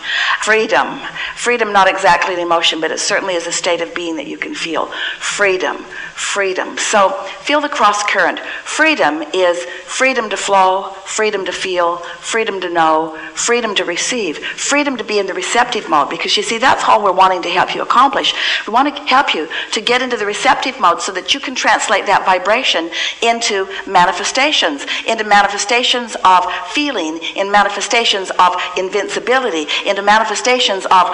[0.43, 1.01] freedom.
[1.37, 4.39] Freedom, not exactly an emotion, but it certainly is a state of being that you
[4.39, 4.87] can feel.
[5.19, 5.77] Freedom,
[6.15, 6.79] freedom.
[6.79, 7.11] So
[7.41, 8.39] feel the cross current.
[8.39, 14.97] Freedom is freedom to flow, freedom to feel, freedom to know, freedom to receive, freedom
[14.97, 16.11] to be in the receptive mode.
[16.11, 18.35] Because you see, that's all we're wanting to help you accomplish.
[18.67, 21.55] We want to help you to get into the receptive mode so that you can
[21.55, 23.69] translate that vibration into
[24.53, 31.09] manifestations, into manifestations of feeling, in manifestations of invincibility, into manifestations of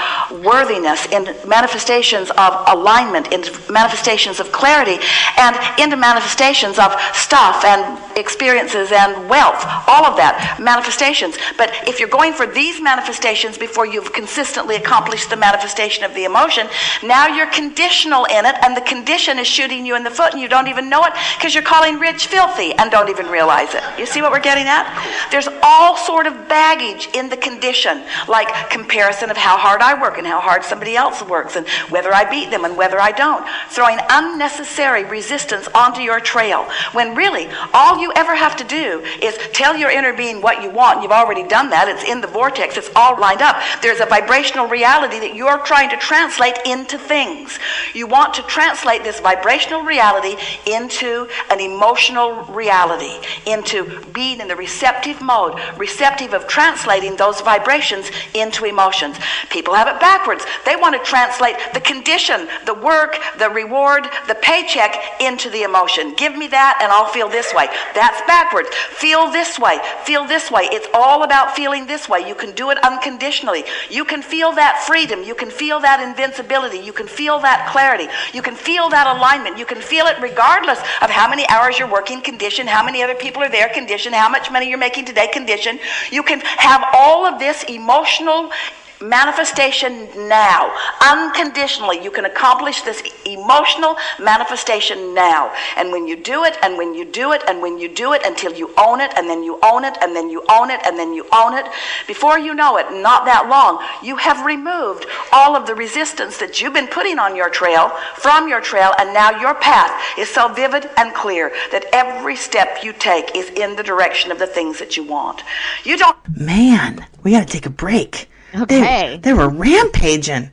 [0.45, 4.99] worthiness, in manifestations of alignment, into manifestations of clarity,
[5.39, 11.37] and into manifestations of stuff and experiences and wealth, all of that, manifestations.
[11.57, 16.25] But if you're going for these manifestations before you've consistently accomplished the manifestation of the
[16.25, 16.67] emotion,
[17.03, 20.41] now you're conditional in it, and the condition is shooting you in the foot, and
[20.41, 23.83] you don't even know it because you're calling rich filthy and don't even realize it.
[23.99, 24.87] You see what we're getting at?
[25.31, 30.19] There's all sort of baggage in the condition, like comparison of how hard I work
[30.19, 33.47] and how hard somebody else works, and whether I beat them and whether I don't.
[33.71, 39.37] Throwing unnecessary resistance onto your trail when really all you ever have to do is
[39.53, 41.03] tell your inner being what you want.
[41.03, 41.89] You've already done that.
[41.89, 42.77] It's in the vortex.
[42.77, 43.57] It's all lined up.
[43.83, 47.59] There's a vibrational reality that you're trying to translate into things.
[47.95, 50.37] You want to translate this vibrational reality
[50.67, 53.15] into an emotional reality,
[53.47, 59.17] into being in the receptive mode, receptive of translating those vibrations into emotions.
[59.51, 60.45] People have it backwards.
[60.65, 66.15] They want to translate the condition, the work, the reward, the paycheck into the emotion.
[66.15, 67.69] Give me that and I'll feel this way.
[67.99, 68.69] That's backwards.
[68.71, 69.81] Feel this way.
[70.05, 70.69] Feel this way.
[70.71, 72.21] It's all about feeling this way.
[72.21, 73.65] You can do it unconditionally.
[73.91, 75.25] You can feel that freedom.
[75.25, 76.79] You can feel that invincibility.
[76.79, 78.07] You can feel that clarity.
[78.33, 79.59] You can feel that alignment.
[79.59, 83.17] You can feel it regardless of how many hours you're working condition, how many other
[83.17, 85.81] people are there condition, how much money you're making today condition.
[86.13, 88.53] You can have all of this emotional
[89.01, 90.75] manifestation now.
[91.01, 95.53] Unconditionally, you can accomplish this emotional manifestation now.
[95.77, 98.23] And when you do it, and when you do it, and when you do it
[98.25, 100.99] until you own it, and then you own it, and then you own it, and
[100.99, 101.67] then you own it,
[102.07, 106.61] before you know it, not that long, you have removed all of the resistance that
[106.61, 110.49] you've been putting on your trail from your trail, and now your path is so
[110.53, 114.79] vivid and clear that every step you take is in the direction of the things
[114.79, 115.43] that you want.
[115.85, 116.17] You don't.
[116.37, 118.29] Man, we got to take a break.
[118.55, 118.81] Okay.
[118.81, 120.51] They, they were rampaging.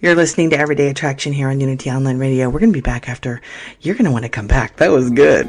[0.00, 2.48] You're listening to Everyday Attraction here on Unity Online Radio.
[2.48, 3.40] We're going to be back after.
[3.80, 4.76] You're going to want to come back.
[4.76, 5.48] That was good.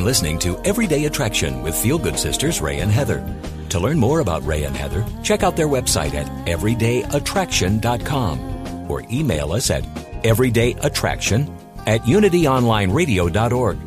[0.00, 3.22] Been listening to Everyday Attraction with Feel Good Sisters Ray and Heather.
[3.68, 9.52] To learn more about Ray and Heather, check out their website at everydayattraction.com or email
[9.52, 9.84] us at
[10.22, 11.54] everydayattraction
[11.86, 13.78] at unityonlineradio.org.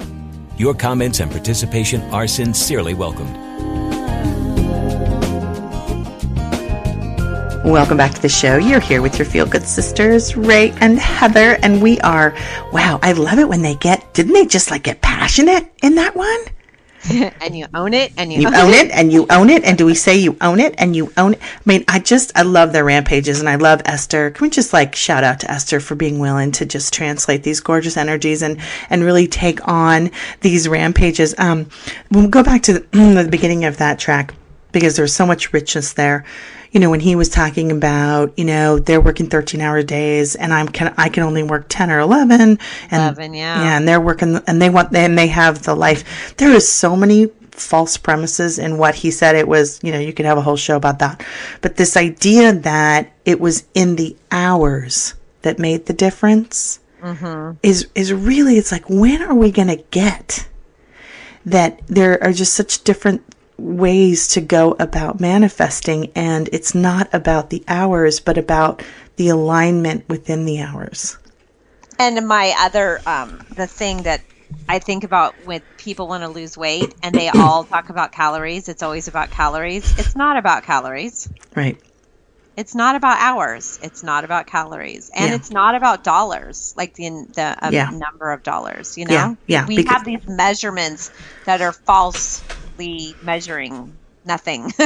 [0.59, 3.35] Your comments and participation are sincerely welcomed.
[7.65, 8.57] Welcome back to the show.
[8.57, 12.35] You're here with your Feel Good sisters, Ray and Heather, and we are,
[12.71, 16.15] wow, I love it when they get, didn't they just like get passionate in that
[16.15, 16.39] one?
[17.41, 19.63] and you own it, and you, You own it and you own it.
[19.65, 21.41] And do we say you own it and you own it?
[21.41, 24.31] I mean, I just, I love their rampages and I love Esther.
[24.31, 27.59] Can we just like shout out to Esther for being willing to just translate these
[27.59, 28.57] gorgeous energies and,
[28.89, 30.11] and really take on
[30.41, 31.35] these rampages?
[31.37, 31.67] Um,
[32.11, 34.33] we'll go back to the, the beginning of that track
[34.71, 36.23] because there's so much richness there.
[36.73, 40.53] You know, when he was talking about, you know, they're working 13 hour days and
[40.53, 42.59] I'm can, I can only work 10 or 11 and
[42.91, 43.63] 11, yeah.
[43.63, 46.35] yeah, and they're working and they want and they have the life.
[46.37, 49.35] There is so many false premises in what he said.
[49.35, 51.23] It was, you know, you could have a whole show about that.
[51.61, 55.13] But this idea that it was in the hours
[55.43, 57.57] that made the difference mm-hmm.
[57.61, 60.47] is is really it's like when are we going to get
[61.45, 63.21] that there are just such different
[63.63, 68.83] ways to go about manifesting and it's not about the hours but about
[69.15, 71.17] the alignment within the hours.
[71.99, 74.21] And my other, um, the thing that
[74.67, 78.67] I think about when people want to lose weight and they all talk about calories,
[78.67, 79.97] it's always about calories.
[79.99, 81.29] It's not about calories.
[81.55, 81.77] Right.
[82.57, 83.79] It's not about hours.
[83.81, 85.35] It's not about calories, and Yeah.
[85.35, 87.89] it's not about dollars, like the the um, Yeah.
[87.89, 88.95] number of dollars.
[88.95, 91.09] You know, Yeah, yeah, We because- have these measurements
[91.45, 91.73] that are
[92.77, 94.71] falsely measuring nothing.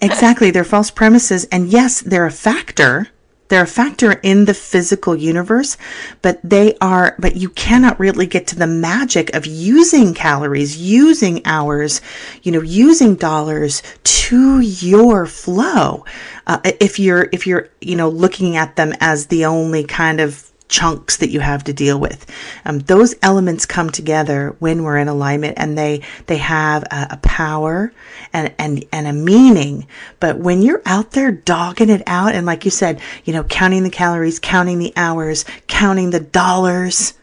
[0.00, 0.50] Exactly.
[0.50, 1.46] They're false premises.
[1.46, 3.08] And yes, they're a factor
[3.48, 5.76] They're a factor in the physical universe,
[6.22, 11.42] but they are, but you cannot really get to the magic of using calories, using
[11.46, 12.00] hours,
[12.42, 16.04] you know, using dollars to your flow.
[16.46, 20.50] Uh, if you're, if you're, you know, looking at them as the only kind of
[20.74, 22.26] chunks that you have to deal with.
[22.64, 27.16] Um, those elements come together when we're in alignment and they, they have a, a,
[27.18, 27.92] power
[28.32, 29.86] and, and, and a meaning.
[30.18, 33.84] But when you're out there dogging it out and like you said, you know, counting
[33.84, 37.14] the calories, counting the hours, counting the dollars,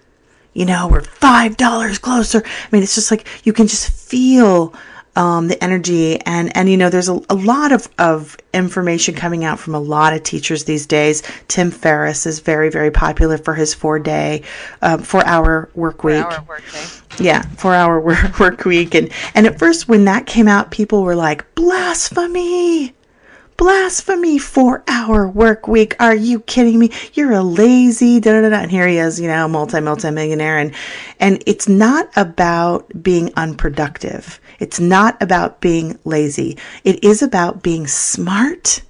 [0.54, 2.42] you know, we're five dollars closer.
[2.46, 4.74] I mean, it's just like you can just feel
[5.16, 9.44] um, the energy and and you know there's a, a lot of, of information coming
[9.44, 11.24] out from a lot of teachers these days.
[11.48, 14.44] Tim ferriss is very very popular for his four day
[14.82, 16.24] um, four hour work week.
[16.24, 16.86] Four hour workday.
[17.20, 18.96] yeah four hour work, work week.
[18.96, 22.94] And and at first when that came out people were like blasphemy
[23.62, 25.96] blasphemy four hour work week.
[26.00, 26.90] Are you kidding me?
[27.14, 30.58] You're a lazy da da da and here he is you know multi multi millionaire
[30.58, 30.74] and
[31.20, 34.40] and it's not about being unproductive.
[34.58, 36.58] It's not about being lazy.
[36.84, 38.82] It is about being smart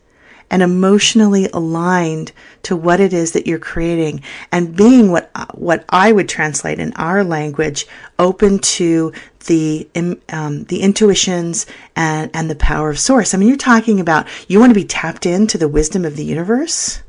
[0.52, 2.34] and emotionally aligned
[2.64, 4.22] to what it is that you're creating
[4.52, 7.88] and being what what I would translate in our language
[8.20, 9.14] open to
[9.48, 9.90] the
[10.30, 13.34] um, the intuitions and and the power of source.
[13.34, 16.26] I mean, you're talking about you want to be tapped into the wisdom of the
[16.26, 17.02] universe.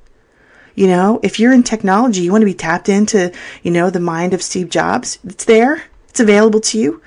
[0.74, 3.32] You know, if you're in technology, you want to be tapped into
[3.62, 5.18] you know the mind of Steve Jobs.
[5.24, 5.84] It's there.
[6.08, 7.02] It's available to you.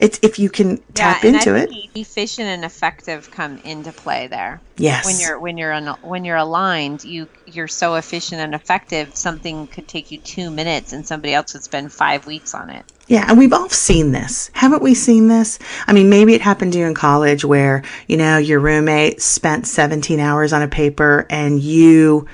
[0.00, 1.70] It's if you can tap and into it.
[1.94, 4.60] Efficient and effective come into play there.
[4.78, 5.04] Yes.
[5.04, 9.14] When you're when you're un- when you're aligned, you you're so efficient and effective.
[9.14, 12.84] Something could take you two minutes, and somebody else would spend five weeks on it.
[13.08, 14.50] Yeah, and we've all seen this.
[14.54, 15.58] Haven't we seen this?
[15.86, 19.66] I mean, maybe it happened to you in college where, you know, your roommate spent
[19.66, 22.28] 17 hours on a paper and you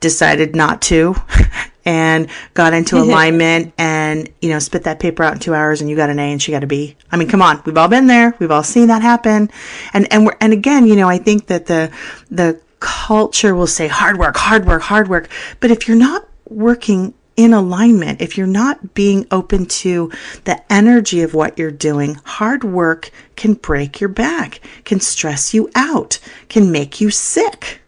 [0.00, 1.14] decided not to
[1.84, 5.88] and got into alignment and, you know, spit that paper out in two hours and
[5.88, 6.96] you got an A and she got a B.
[7.10, 7.62] I mean, come on.
[7.64, 8.34] We've all been there.
[8.38, 9.50] We've all seen that happen.
[9.92, 11.92] And, and we're, and again, you know, I think that the,
[12.30, 15.28] the culture will say hard work, hard work, hard work.
[15.60, 20.10] But if you're not working in alignment, if you're not being open to
[20.44, 25.70] the energy of what you're doing, hard work can break your back, can stress you
[25.74, 27.79] out, can make you sick.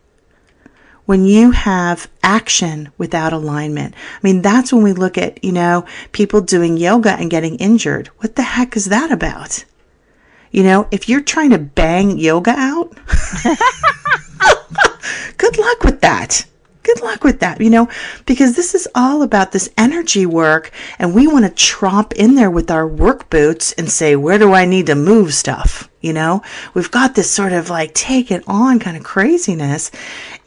[1.13, 5.85] When you have action without alignment, I mean, that's when we look at, you know,
[6.13, 8.07] people doing yoga and getting injured.
[8.21, 9.67] What the heck is that about?
[10.53, 12.95] You know, if you're trying to bang yoga out,
[15.37, 16.47] good luck with that
[16.83, 17.89] good luck with that, you know,
[18.27, 22.51] because this is all about this energy work and we want to tromp in there
[22.51, 25.89] with our work boots and say, where do I need to move stuff?
[26.01, 26.43] You know,
[26.75, 29.93] we've got this sort of like take it on kind of craziness.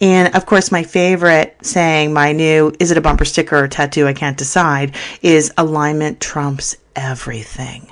[0.01, 3.69] And of course, my favorite saying, my new, is it a bumper sticker or a
[3.69, 4.07] tattoo?
[4.07, 7.91] I can't decide is alignment trumps everything.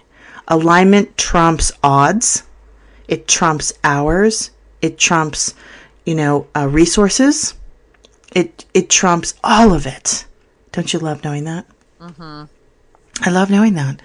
[0.49, 2.43] Alignment trumps odds.
[3.07, 4.51] It trumps hours.
[4.81, 5.55] It trumps,
[6.05, 7.53] you know, uh, resources
[8.36, 10.25] it it trumps all of it.
[10.71, 11.65] Don't you love knowing that?
[11.99, 12.45] Mm-hmm.
[13.21, 14.01] I love knowing that.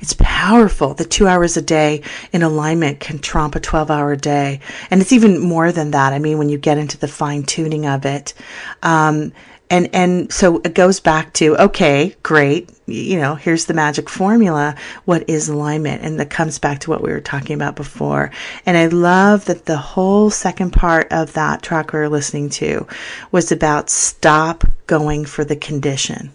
[0.00, 0.94] It's powerful.
[0.94, 2.02] The two hours a day
[2.32, 4.60] in alignment can trump a 12 hour day.
[4.90, 6.12] And it's even more than that.
[6.12, 8.34] I mean, when you get into the fine tuning of it.
[8.82, 9.32] Um,
[9.72, 12.70] and, and so it goes back to, okay, great.
[12.84, 14.74] You know, here's the magic formula.
[15.06, 16.02] What is alignment?
[16.02, 18.30] And that comes back to what we were talking about before.
[18.66, 22.86] And I love that the whole second part of that track we were listening to
[23.30, 26.34] was about stop going for the condition,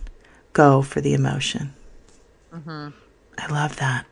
[0.53, 1.75] go for the emotion.
[2.51, 2.89] Mm-hmm.
[3.37, 4.07] I love that.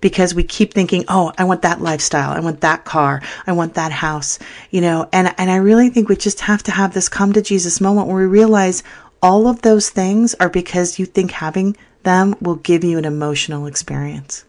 [0.00, 2.30] Because we keep thinking, oh, I want that lifestyle.
[2.30, 3.22] I want that car.
[3.46, 4.38] I want that house.
[4.70, 7.42] You know, and, and I really think we just have to have this come to
[7.42, 8.82] Jesus moment where we realize
[9.22, 13.66] all of those things are because you think having them will give you an emotional
[13.66, 14.44] experience.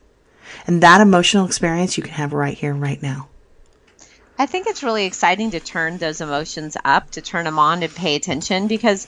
[0.68, 3.28] And that emotional experience you can have right here, right now.
[4.38, 7.94] I think it's really exciting to turn those emotions up, to turn them on and
[7.94, 9.06] pay attention because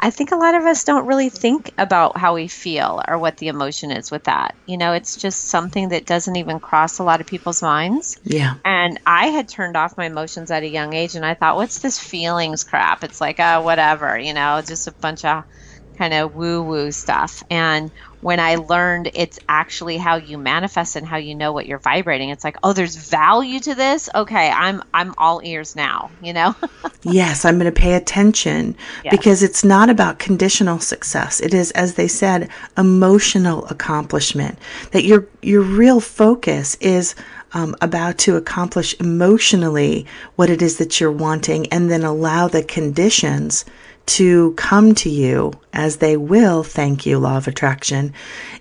[0.00, 3.38] I think a lot of us don't really think about how we feel or what
[3.38, 4.54] the emotion is with that.
[4.66, 8.18] You know, it's just something that doesn't even cross a lot of people's minds.
[8.24, 8.54] Yeah.
[8.64, 11.78] And I had turned off my emotions at a young age and I thought, what's
[11.80, 13.04] this feelings crap?
[13.04, 15.44] It's like, oh, whatever, you know, just a bunch of
[15.96, 17.42] kind of woo woo stuff.
[17.50, 17.90] And
[18.26, 22.30] when I learned it's actually how you manifest and how you know what you're vibrating,
[22.30, 24.08] it's like, oh, there's value to this.
[24.16, 26.56] Okay, I'm I'm all ears now, you know?
[27.04, 28.74] yes, I'm going to pay attention
[29.04, 29.12] Yes.
[29.12, 31.38] because it's not about conditional success.
[31.38, 34.58] It is as they said, emotional accomplishment.
[34.90, 37.14] That your your real focus is
[37.52, 40.04] um, about to accomplish emotionally
[40.34, 43.64] what it is that you're wanting, and then allow the conditions
[44.06, 48.14] to come to you as they will, thank you, law of attraction,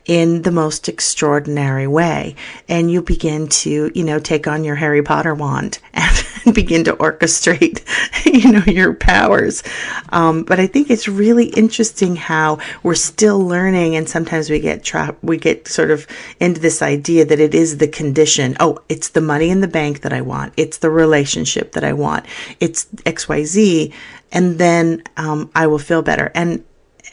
[0.03, 2.35] in the most extraordinary way.
[2.67, 6.93] And you begin to, you know, take on your Harry Potter wand and begin to
[6.97, 7.85] orchestrate,
[8.25, 9.63] you know, your powers.
[10.09, 14.83] Um, but I think it's really interesting how we're still learning, and sometimes we get
[14.83, 16.05] trapped, we get sort of
[16.41, 18.57] into this idea that it is the condition.
[18.59, 20.53] Oh, it's the money in the bank that I want.
[20.57, 22.25] It's the relationship that I want.
[22.59, 23.93] It's XYZ
[24.31, 26.29] and then um, I will feel better.
[26.35, 26.65] And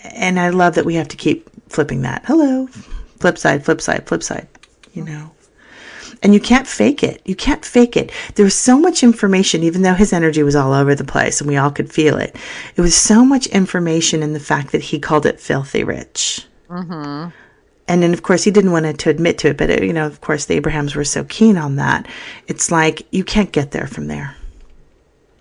[0.05, 2.25] and I love that we have to keep flipping that.
[2.27, 4.49] Hello, flip side, flip side, flip side.
[4.93, 5.33] You know.
[6.23, 7.21] And you can't fake it.
[7.25, 8.13] You can't fake it.
[8.37, 11.51] There was so much information, even though his energy was all over the place and
[11.51, 12.37] we all could feel it.
[12.77, 16.47] It was so much information in the fact that he called it filthy rich.
[16.69, 17.31] Mm-hmm.
[17.89, 20.07] And then, of course, he didn't want to admit to it, but, uh, you know,
[20.07, 22.07] of course, the Abrahams were so keen on that.
[22.47, 24.37] It's like, you can't get there from there.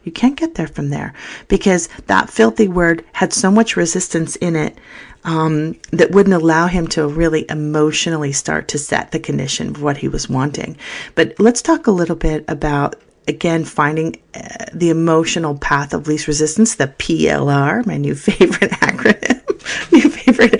[0.03, 1.13] You can't get there from there.
[1.47, 4.77] Because that filthy word had so much resistance in it
[5.23, 9.97] um, that wouldn't allow him to really emotionally start to set the condition of what
[9.97, 10.77] he was wanting.
[11.15, 12.95] But let's talk a little bit about
[13.27, 19.91] again finding uh, the emotional path of least resistance the plr my new favorite acronym.
[19.91, 20.59] New favorite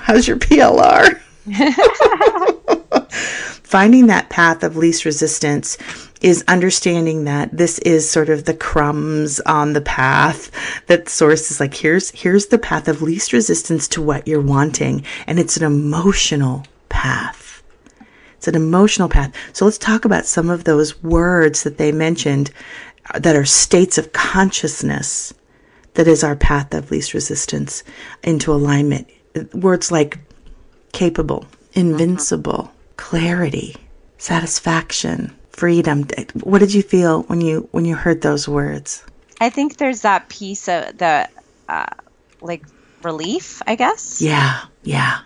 [0.00, 1.20] how's your plr
[3.74, 5.76] finding that path of least resistance
[6.22, 10.48] is understanding that this is sort of the crumbs on the path
[10.86, 15.04] that source is like here's here's the path of least resistance to what you're wanting.
[15.26, 17.64] And it's an emotional path.
[18.36, 19.34] It's an emotional path.
[19.52, 22.52] So let's talk about some of those words that they mentioned
[23.12, 25.34] uh, that are states of consciousness
[25.94, 27.82] that is our path of least resistance
[28.22, 29.08] into alignment.
[29.52, 30.20] Words like
[30.92, 33.76] capable invincible clarity,
[34.18, 36.06] satisfaction, freedom.
[36.42, 39.04] What did you feel when you when you heard those words?
[39.40, 41.28] I think there's that piece of the
[41.68, 41.86] uh,
[42.40, 42.64] like
[43.02, 44.20] relief, I guess.
[44.20, 45.20] Yeah, yeah,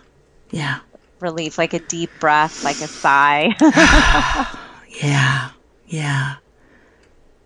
[0.51, 0.79] yeah.
[1.19, 3.55] Relief, like a deep breath, like a sigh.
[5.03, 5.49] yeah,
[5.87, 6.35] yeah.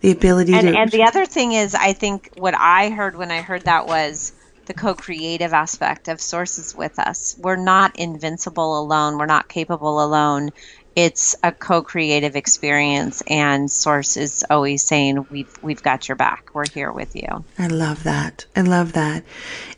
[0.01, 0.77] The ability and, to.
[0.77, 4.33] And the other thing is, I think what I heard when I heard that was
[4.65, 7.35] the co-creative aspect of sources with us.
[7.39, 9.17] We're not invincible alone.
[9.17, 10.51] We're not capable alone.
[10.95, 16.49] It's a co-creative experience, and Source is always saying, "We've we've got your back.
[16.53, 18.45] We're here with you." I love that.
[18.55, 19.23] I love that,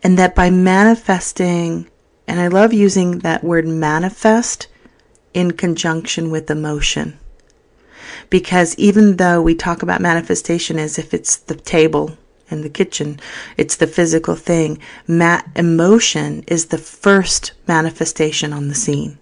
[0.04, 1.88] and that by manifesting,
[2.28, 4.68] and I love using that word manifest
[5.34, 7.18] in conjunction with emotion,
[8.30, 12.18] because even though we talk about manifestation as if it's the table
[12.50, 13.20] in the kitchen.
[13.58, 14.80] It's the physical thing.
[15.08, 19.18] Ma- emotion is the first manifestation on the scene.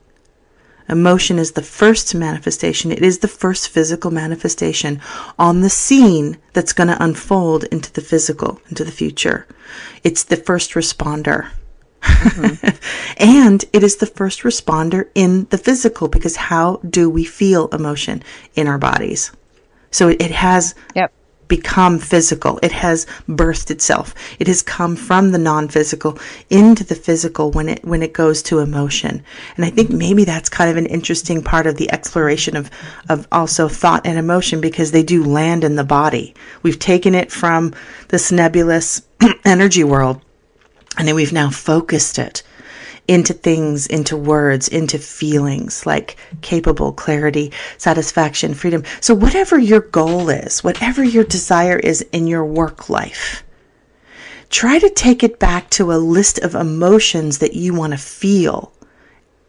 [0.90, 2.92] Emotion is the first manifestation.
[2.92, 5.00] It is the first physical manifestation
[5.40, 9.48] on the scene that's going to unfold into the physical, into the future.
[10.04, 11.50] It's the first responder.
[12.02, 12.68] Mm-hmm.
[13.18, 18.22] and it is the first responder in the physical because how do we feel emotion
[18.56, 19.32] in our bodies?
[19.90, 21.14] So it, it has yep
[21.56, 22.60] become physical.
[22.64, 24.16] It has birthed itself.
[24.40, 26.18] It has come from the non-physical
[26.50, 29.24] into the physical when it when it goes to emotion.
[29.56, 32.72] And I think maybe that's kind of an interesting part of the exploration of
[33.08, 36.34] of also thought and emotion because they do land in the body.
[36.64, 37.76] We've taken it from
[38.08, 39.04] this nebulous
[39.46, 40.22] energy world
[40.98, 42.42] and then we've now focused it
[43.08, 48.84] into things, into words, into feelings like capable, clarity, satisfaction, freedom.
[49.02, 53.44] So, whatever your goal is, whatever your desire is in your work life,
[54.50, 58.72] try to take it back to a list of emotions that you want to feel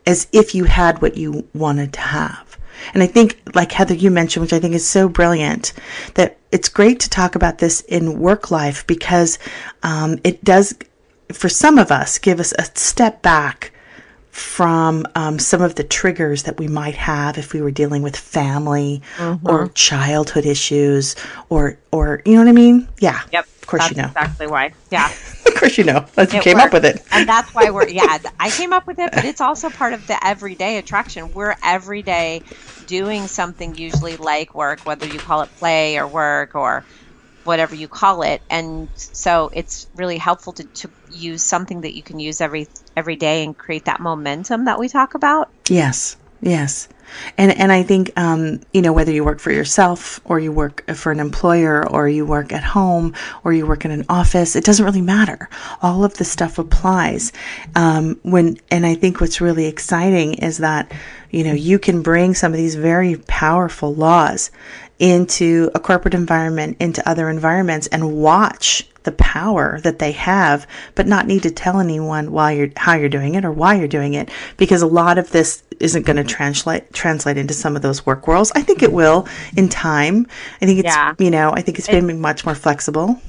[0.07, 2.59] as if you had what you wanted to have.
[2.93, 5.73] And I think, like Heather, you mentioned, which I think is so brilliant,
[6.15, 9.39] that it's great to talk about this in work life because
[9.83, 10.75] um, it does
[11.33, 13.73] for some of us, give us a step back
[14.35, 18.17] from um, some of the triggers that we might have if we were dealing with
[18.17, 19.49] family mm-hmm.
[19.49, 21.15] or childhood issues
[21.51, 22.89] or or you know what I mean?
[22.99, 23.21] Yeah.
[23.33, 23.47] Yep.
[23.63, 24.09] Of course that's you know.
[24.09, 24.75] Exactly why.
[24.91, 25.09] Yeah.
[25.47, 26.05] of course you know.
[26.19, 27.01] You came up with it.
[27.13, 30.05] and that's why we're yeah, I came up with it, but it's also part of
[30.09, 31.33] the everyday attraction.
[31.33, 32.43] We're every day
[32.87, 36.85] doing something usually like work, whether you call it play or work or
[37.45, 42.03] whatever you call it and so it's really helpful to, to use something that you
[42.03, 42.67] can use every
[42.97, 46.89] every day and create that momentum that we talk about yes Yes.
[47.39, 50.85] And and I think um, you know whether you work for yourself or you work
[50.95, 53.15] for an employer or you work at home
[53.45, 55.49] or you work in an office, it doesn't really matter.
[55.81, 57.33] All of the stuff applies.
[57.75, 60.93] Um, when and I think what's really exciting is that
[61.31, 64.51] you know you can bring some of these very powerful laws
[64.99, 71.07] into a corporate environment, into other environments, and watch the power that they have, but
[71.07, 74.15] not need to tell anyone why you're how you're doing it or why you're doing
[74.15, 78.07] it, because a lot of this isn't going to translate translate into some of those
[78.07, 78.51] work worlds.
[78.55, 80.27] I think it will in time.
[80.63, 81.15] I think it's Yeah.
[81.19, 83.21] you know I think it's been much more flexible.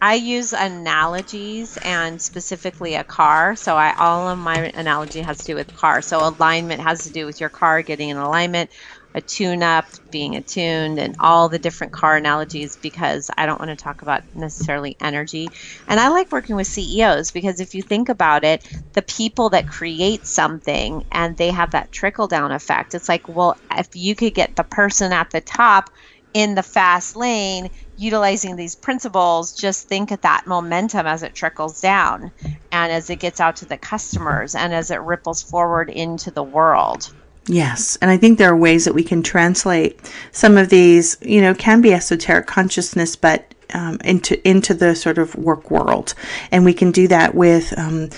[0.00, 3.56] I use analogies and specifically a car.
[3.56, 6.02] So I all of my analogy has to do with car.
[6.02, 8.70] So alignment has to do with your car getting in alignment,
[9.16, 13.70] a tune up, being attuned, and all the different car analogies because I don't want
[13.70, 15.48] to talk about necessarily energy.
[15.88, 18.62] And I like working with CEOs because if you think about it,
[18.92, 23.58] the people that create something and they have that trickle down effect, it's like, well,
[23.72, 25.90] if you could get the person at the top
[26.34, 31.80] in the fast lane utilizing these principles just think of that momentum as it trickles
[31.80, 32.30] down
[32.70, 36.42] and as it gets out to the customers and as it ripples forward into the
[36.44, 37.10] world
[37.48, 40.00] Yes, and I think there are ways that we can translate
[40.32, 45.18] some of these, you know, can be esoteric consciousness, but um, into into the sort
[45.18, 46.14] of work world,
[46.50, 48.10] and we can do that with um,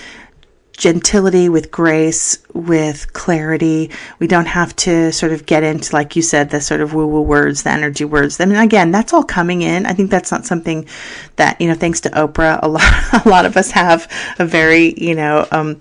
[0.79, 3.91] gentility, with grace, with clarity.
[4.17, 7.05] We don't have to sort of get into, like you said, the sort of woo
[7.05, 8.39] woo words, the energy words.
[8.39, 9.85] I mean, again, that's all coming in.
[9.85, 10.87] I think that's not something
[11.35, 12.81] that you know, thanks to Oprah, a lot
[13.25, 15.79] a lot of us have a very you know um,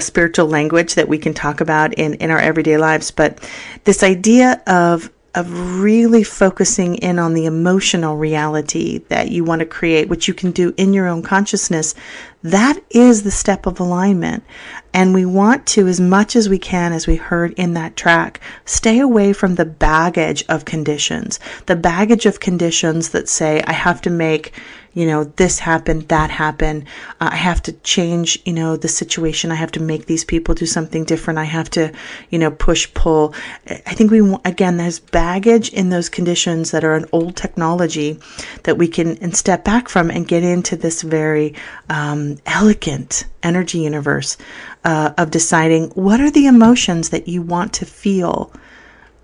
[0.00, 3.10] spiritual language that we can talk about in in our everyday lives.
[3.12, 3.48] But
[3.84, 9.66] this idea of of really focusing in on the emotional reality that you want to
[9.66, 11.94] create, which you can do in your own consciousness,
[12.42, 14.44] that is the step of alignment.
[14.92, 18.40] And we want to, as much as we can, as we heard in that track,
[18.66, 24.02] stay away from the baggage of conditions, the baggage of conditions that say, I have
[24.02, 24.52] to make,
[24.94, 26.84] you know, this happened, that happened.
[27.20, 29.50] Uh, I have to change, you know, the situation.
[29.50, 31.38] I have to make these people do something different.
[31.38, 31.92] I have to,
[32.30, 33.34] you know, push, pull.
[33.66, 38.18] I think we again, there's baggage in those conditions that are an old technology
[38.64, 41.54] that we can and step back from and get into this very
[41.88, 44.36] um, elegant energy universe
[44.84, 48.52] uh, of deciding what are the emotions that you want to feel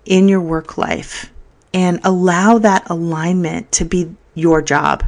[0.05, 1.31] in your work life
[1.73, 5.03] and allow that alignment to be your job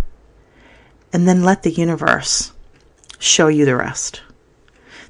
[1.14, 2.52] and then let the universe
[3.20, 4.22] show you the rest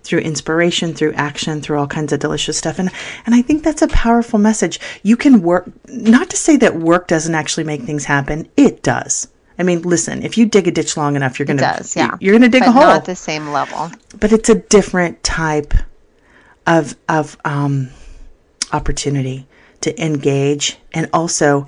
[0.04, 2.80] through inspiration through action through all kinds of delicious stuff.
[2.80, 2.90] And
[3.26, 4.80] and I think that's a powerful message.
[5.04, 8.50] You can work not to say that work doesn't actually make things happen.
[8.58, 9.28] It does.
[9.60, 12.18] I mean listen if you dig a ditch long enough you're going to yeah.
[12.20, 13.92] you're going to dig but a hole not at the same level.
[14.20, 15.74] But it's a different type
[16.66, 17.90] of of um,
[18.72, 19.48] opportunity
[19.82, 21.68] to engage and also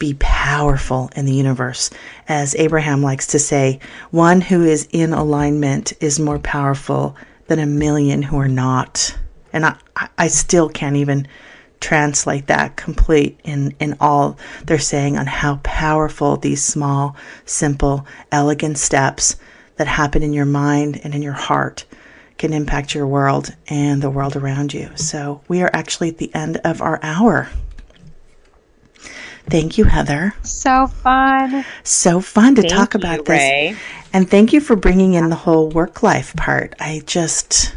[0.00, 1.90] be powerful in the universe.
[2.26, 3.78] As Abraham likes to say,
[4.10, 7.14] one who is in alignment is more powerful
[7.46, 9.16] than a million who are not.
[9.52, 9.76] And I,
[10.18, 11.28] I- still can't even
[11.80, 18.78] translate that complete in, in all they're saying on how powerful these small, simple, elegant
[18.78, 19.36] steps
[19.76, 21.84] that happen in your mind and in your heart
[22.38, 24.90] can impact your world and the world around you.
[24.96, 27.48] So we are actually at the end of our hour.
[29.48, 30.34] Thank you, Heather.
[30.42, 33.28] so fun So fun to Thank talk you, about this.
[33.28, 33.76] Ray.
[34.12, 36.74] And thank you for bringing in the whole work life part.
[36.80, 37.74] I just,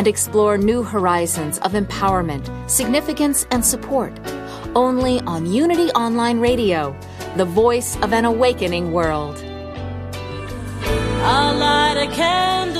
[0.00, 4.18] and explore new horizons of empowerment, significance, and support.
[4.74, 6.98] Only on Unity Online Radio,
[7.36, 9.36] the voice of an awakening world.
[11.22, 12.79] I'll light a candle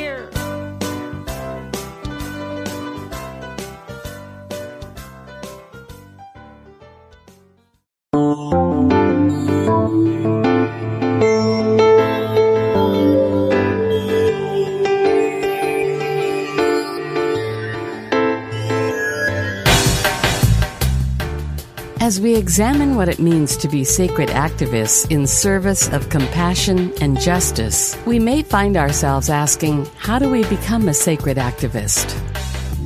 [22.21, 27.97] We examine what it means to be sacred activists in service of compassion and justice,
[28.05, 32.15] we may find ourselves asking, how do we become a sacred activist?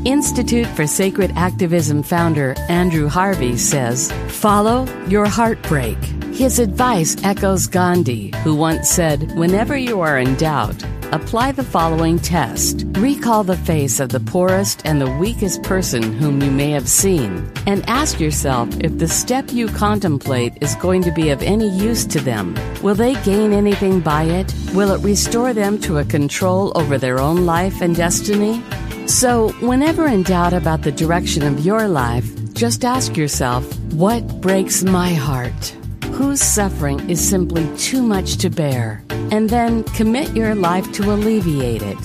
[0.05, 5.97] Institute for Sacred Activism founder Andrew Harvey says, Follow your heartbreak.
[6.31, 10.81] His advice echoes Gandhi, who once said, Whenever you are in doubt,
[11.15, 12.83] apply the following test.
[12.97, 17.49] Recall the face of the poorest and the weakest person whom you may have seen,
[17.65, 22.05] and ask yourself if the step you contemplate is going to be of any use
[22.05, 22.53] to them.
[22.83, 24.53] Will they gain anything by it?
[24.73, 28.61] Will it restore them to a control over their own life and destiny?
[29.07, 33.63] So, whenever in doubt about the direction of your life, just ask yourself,
[33.93, 35.75] what breaks my heart?
[36.15, 39.03] Whose suffering is simply too much to bear?
[39.09, 41.97] And then commit your life to alleviate it.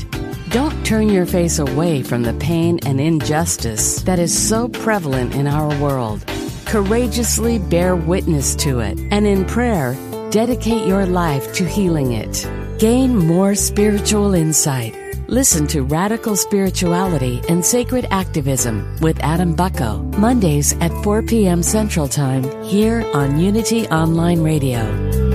[0.50, 5.46] Don't turn your face away from the pain and injustice that is so prevalent in
[5.46, 6.24] our world.
[6.66, 9.94] Courageously bear witness to it, and in prayer,
[10.32, 12.48] dedicate your life to healing it.
[12.80, 14.99] Gain more spiritual insight.
[15.30, 21.62] Listen to Radical Spirituality and Sacred Activism with Adam Bucko, Mondays at 4 p.m.
[21.62, 25.29] Central Time, here on Unity Online Radio.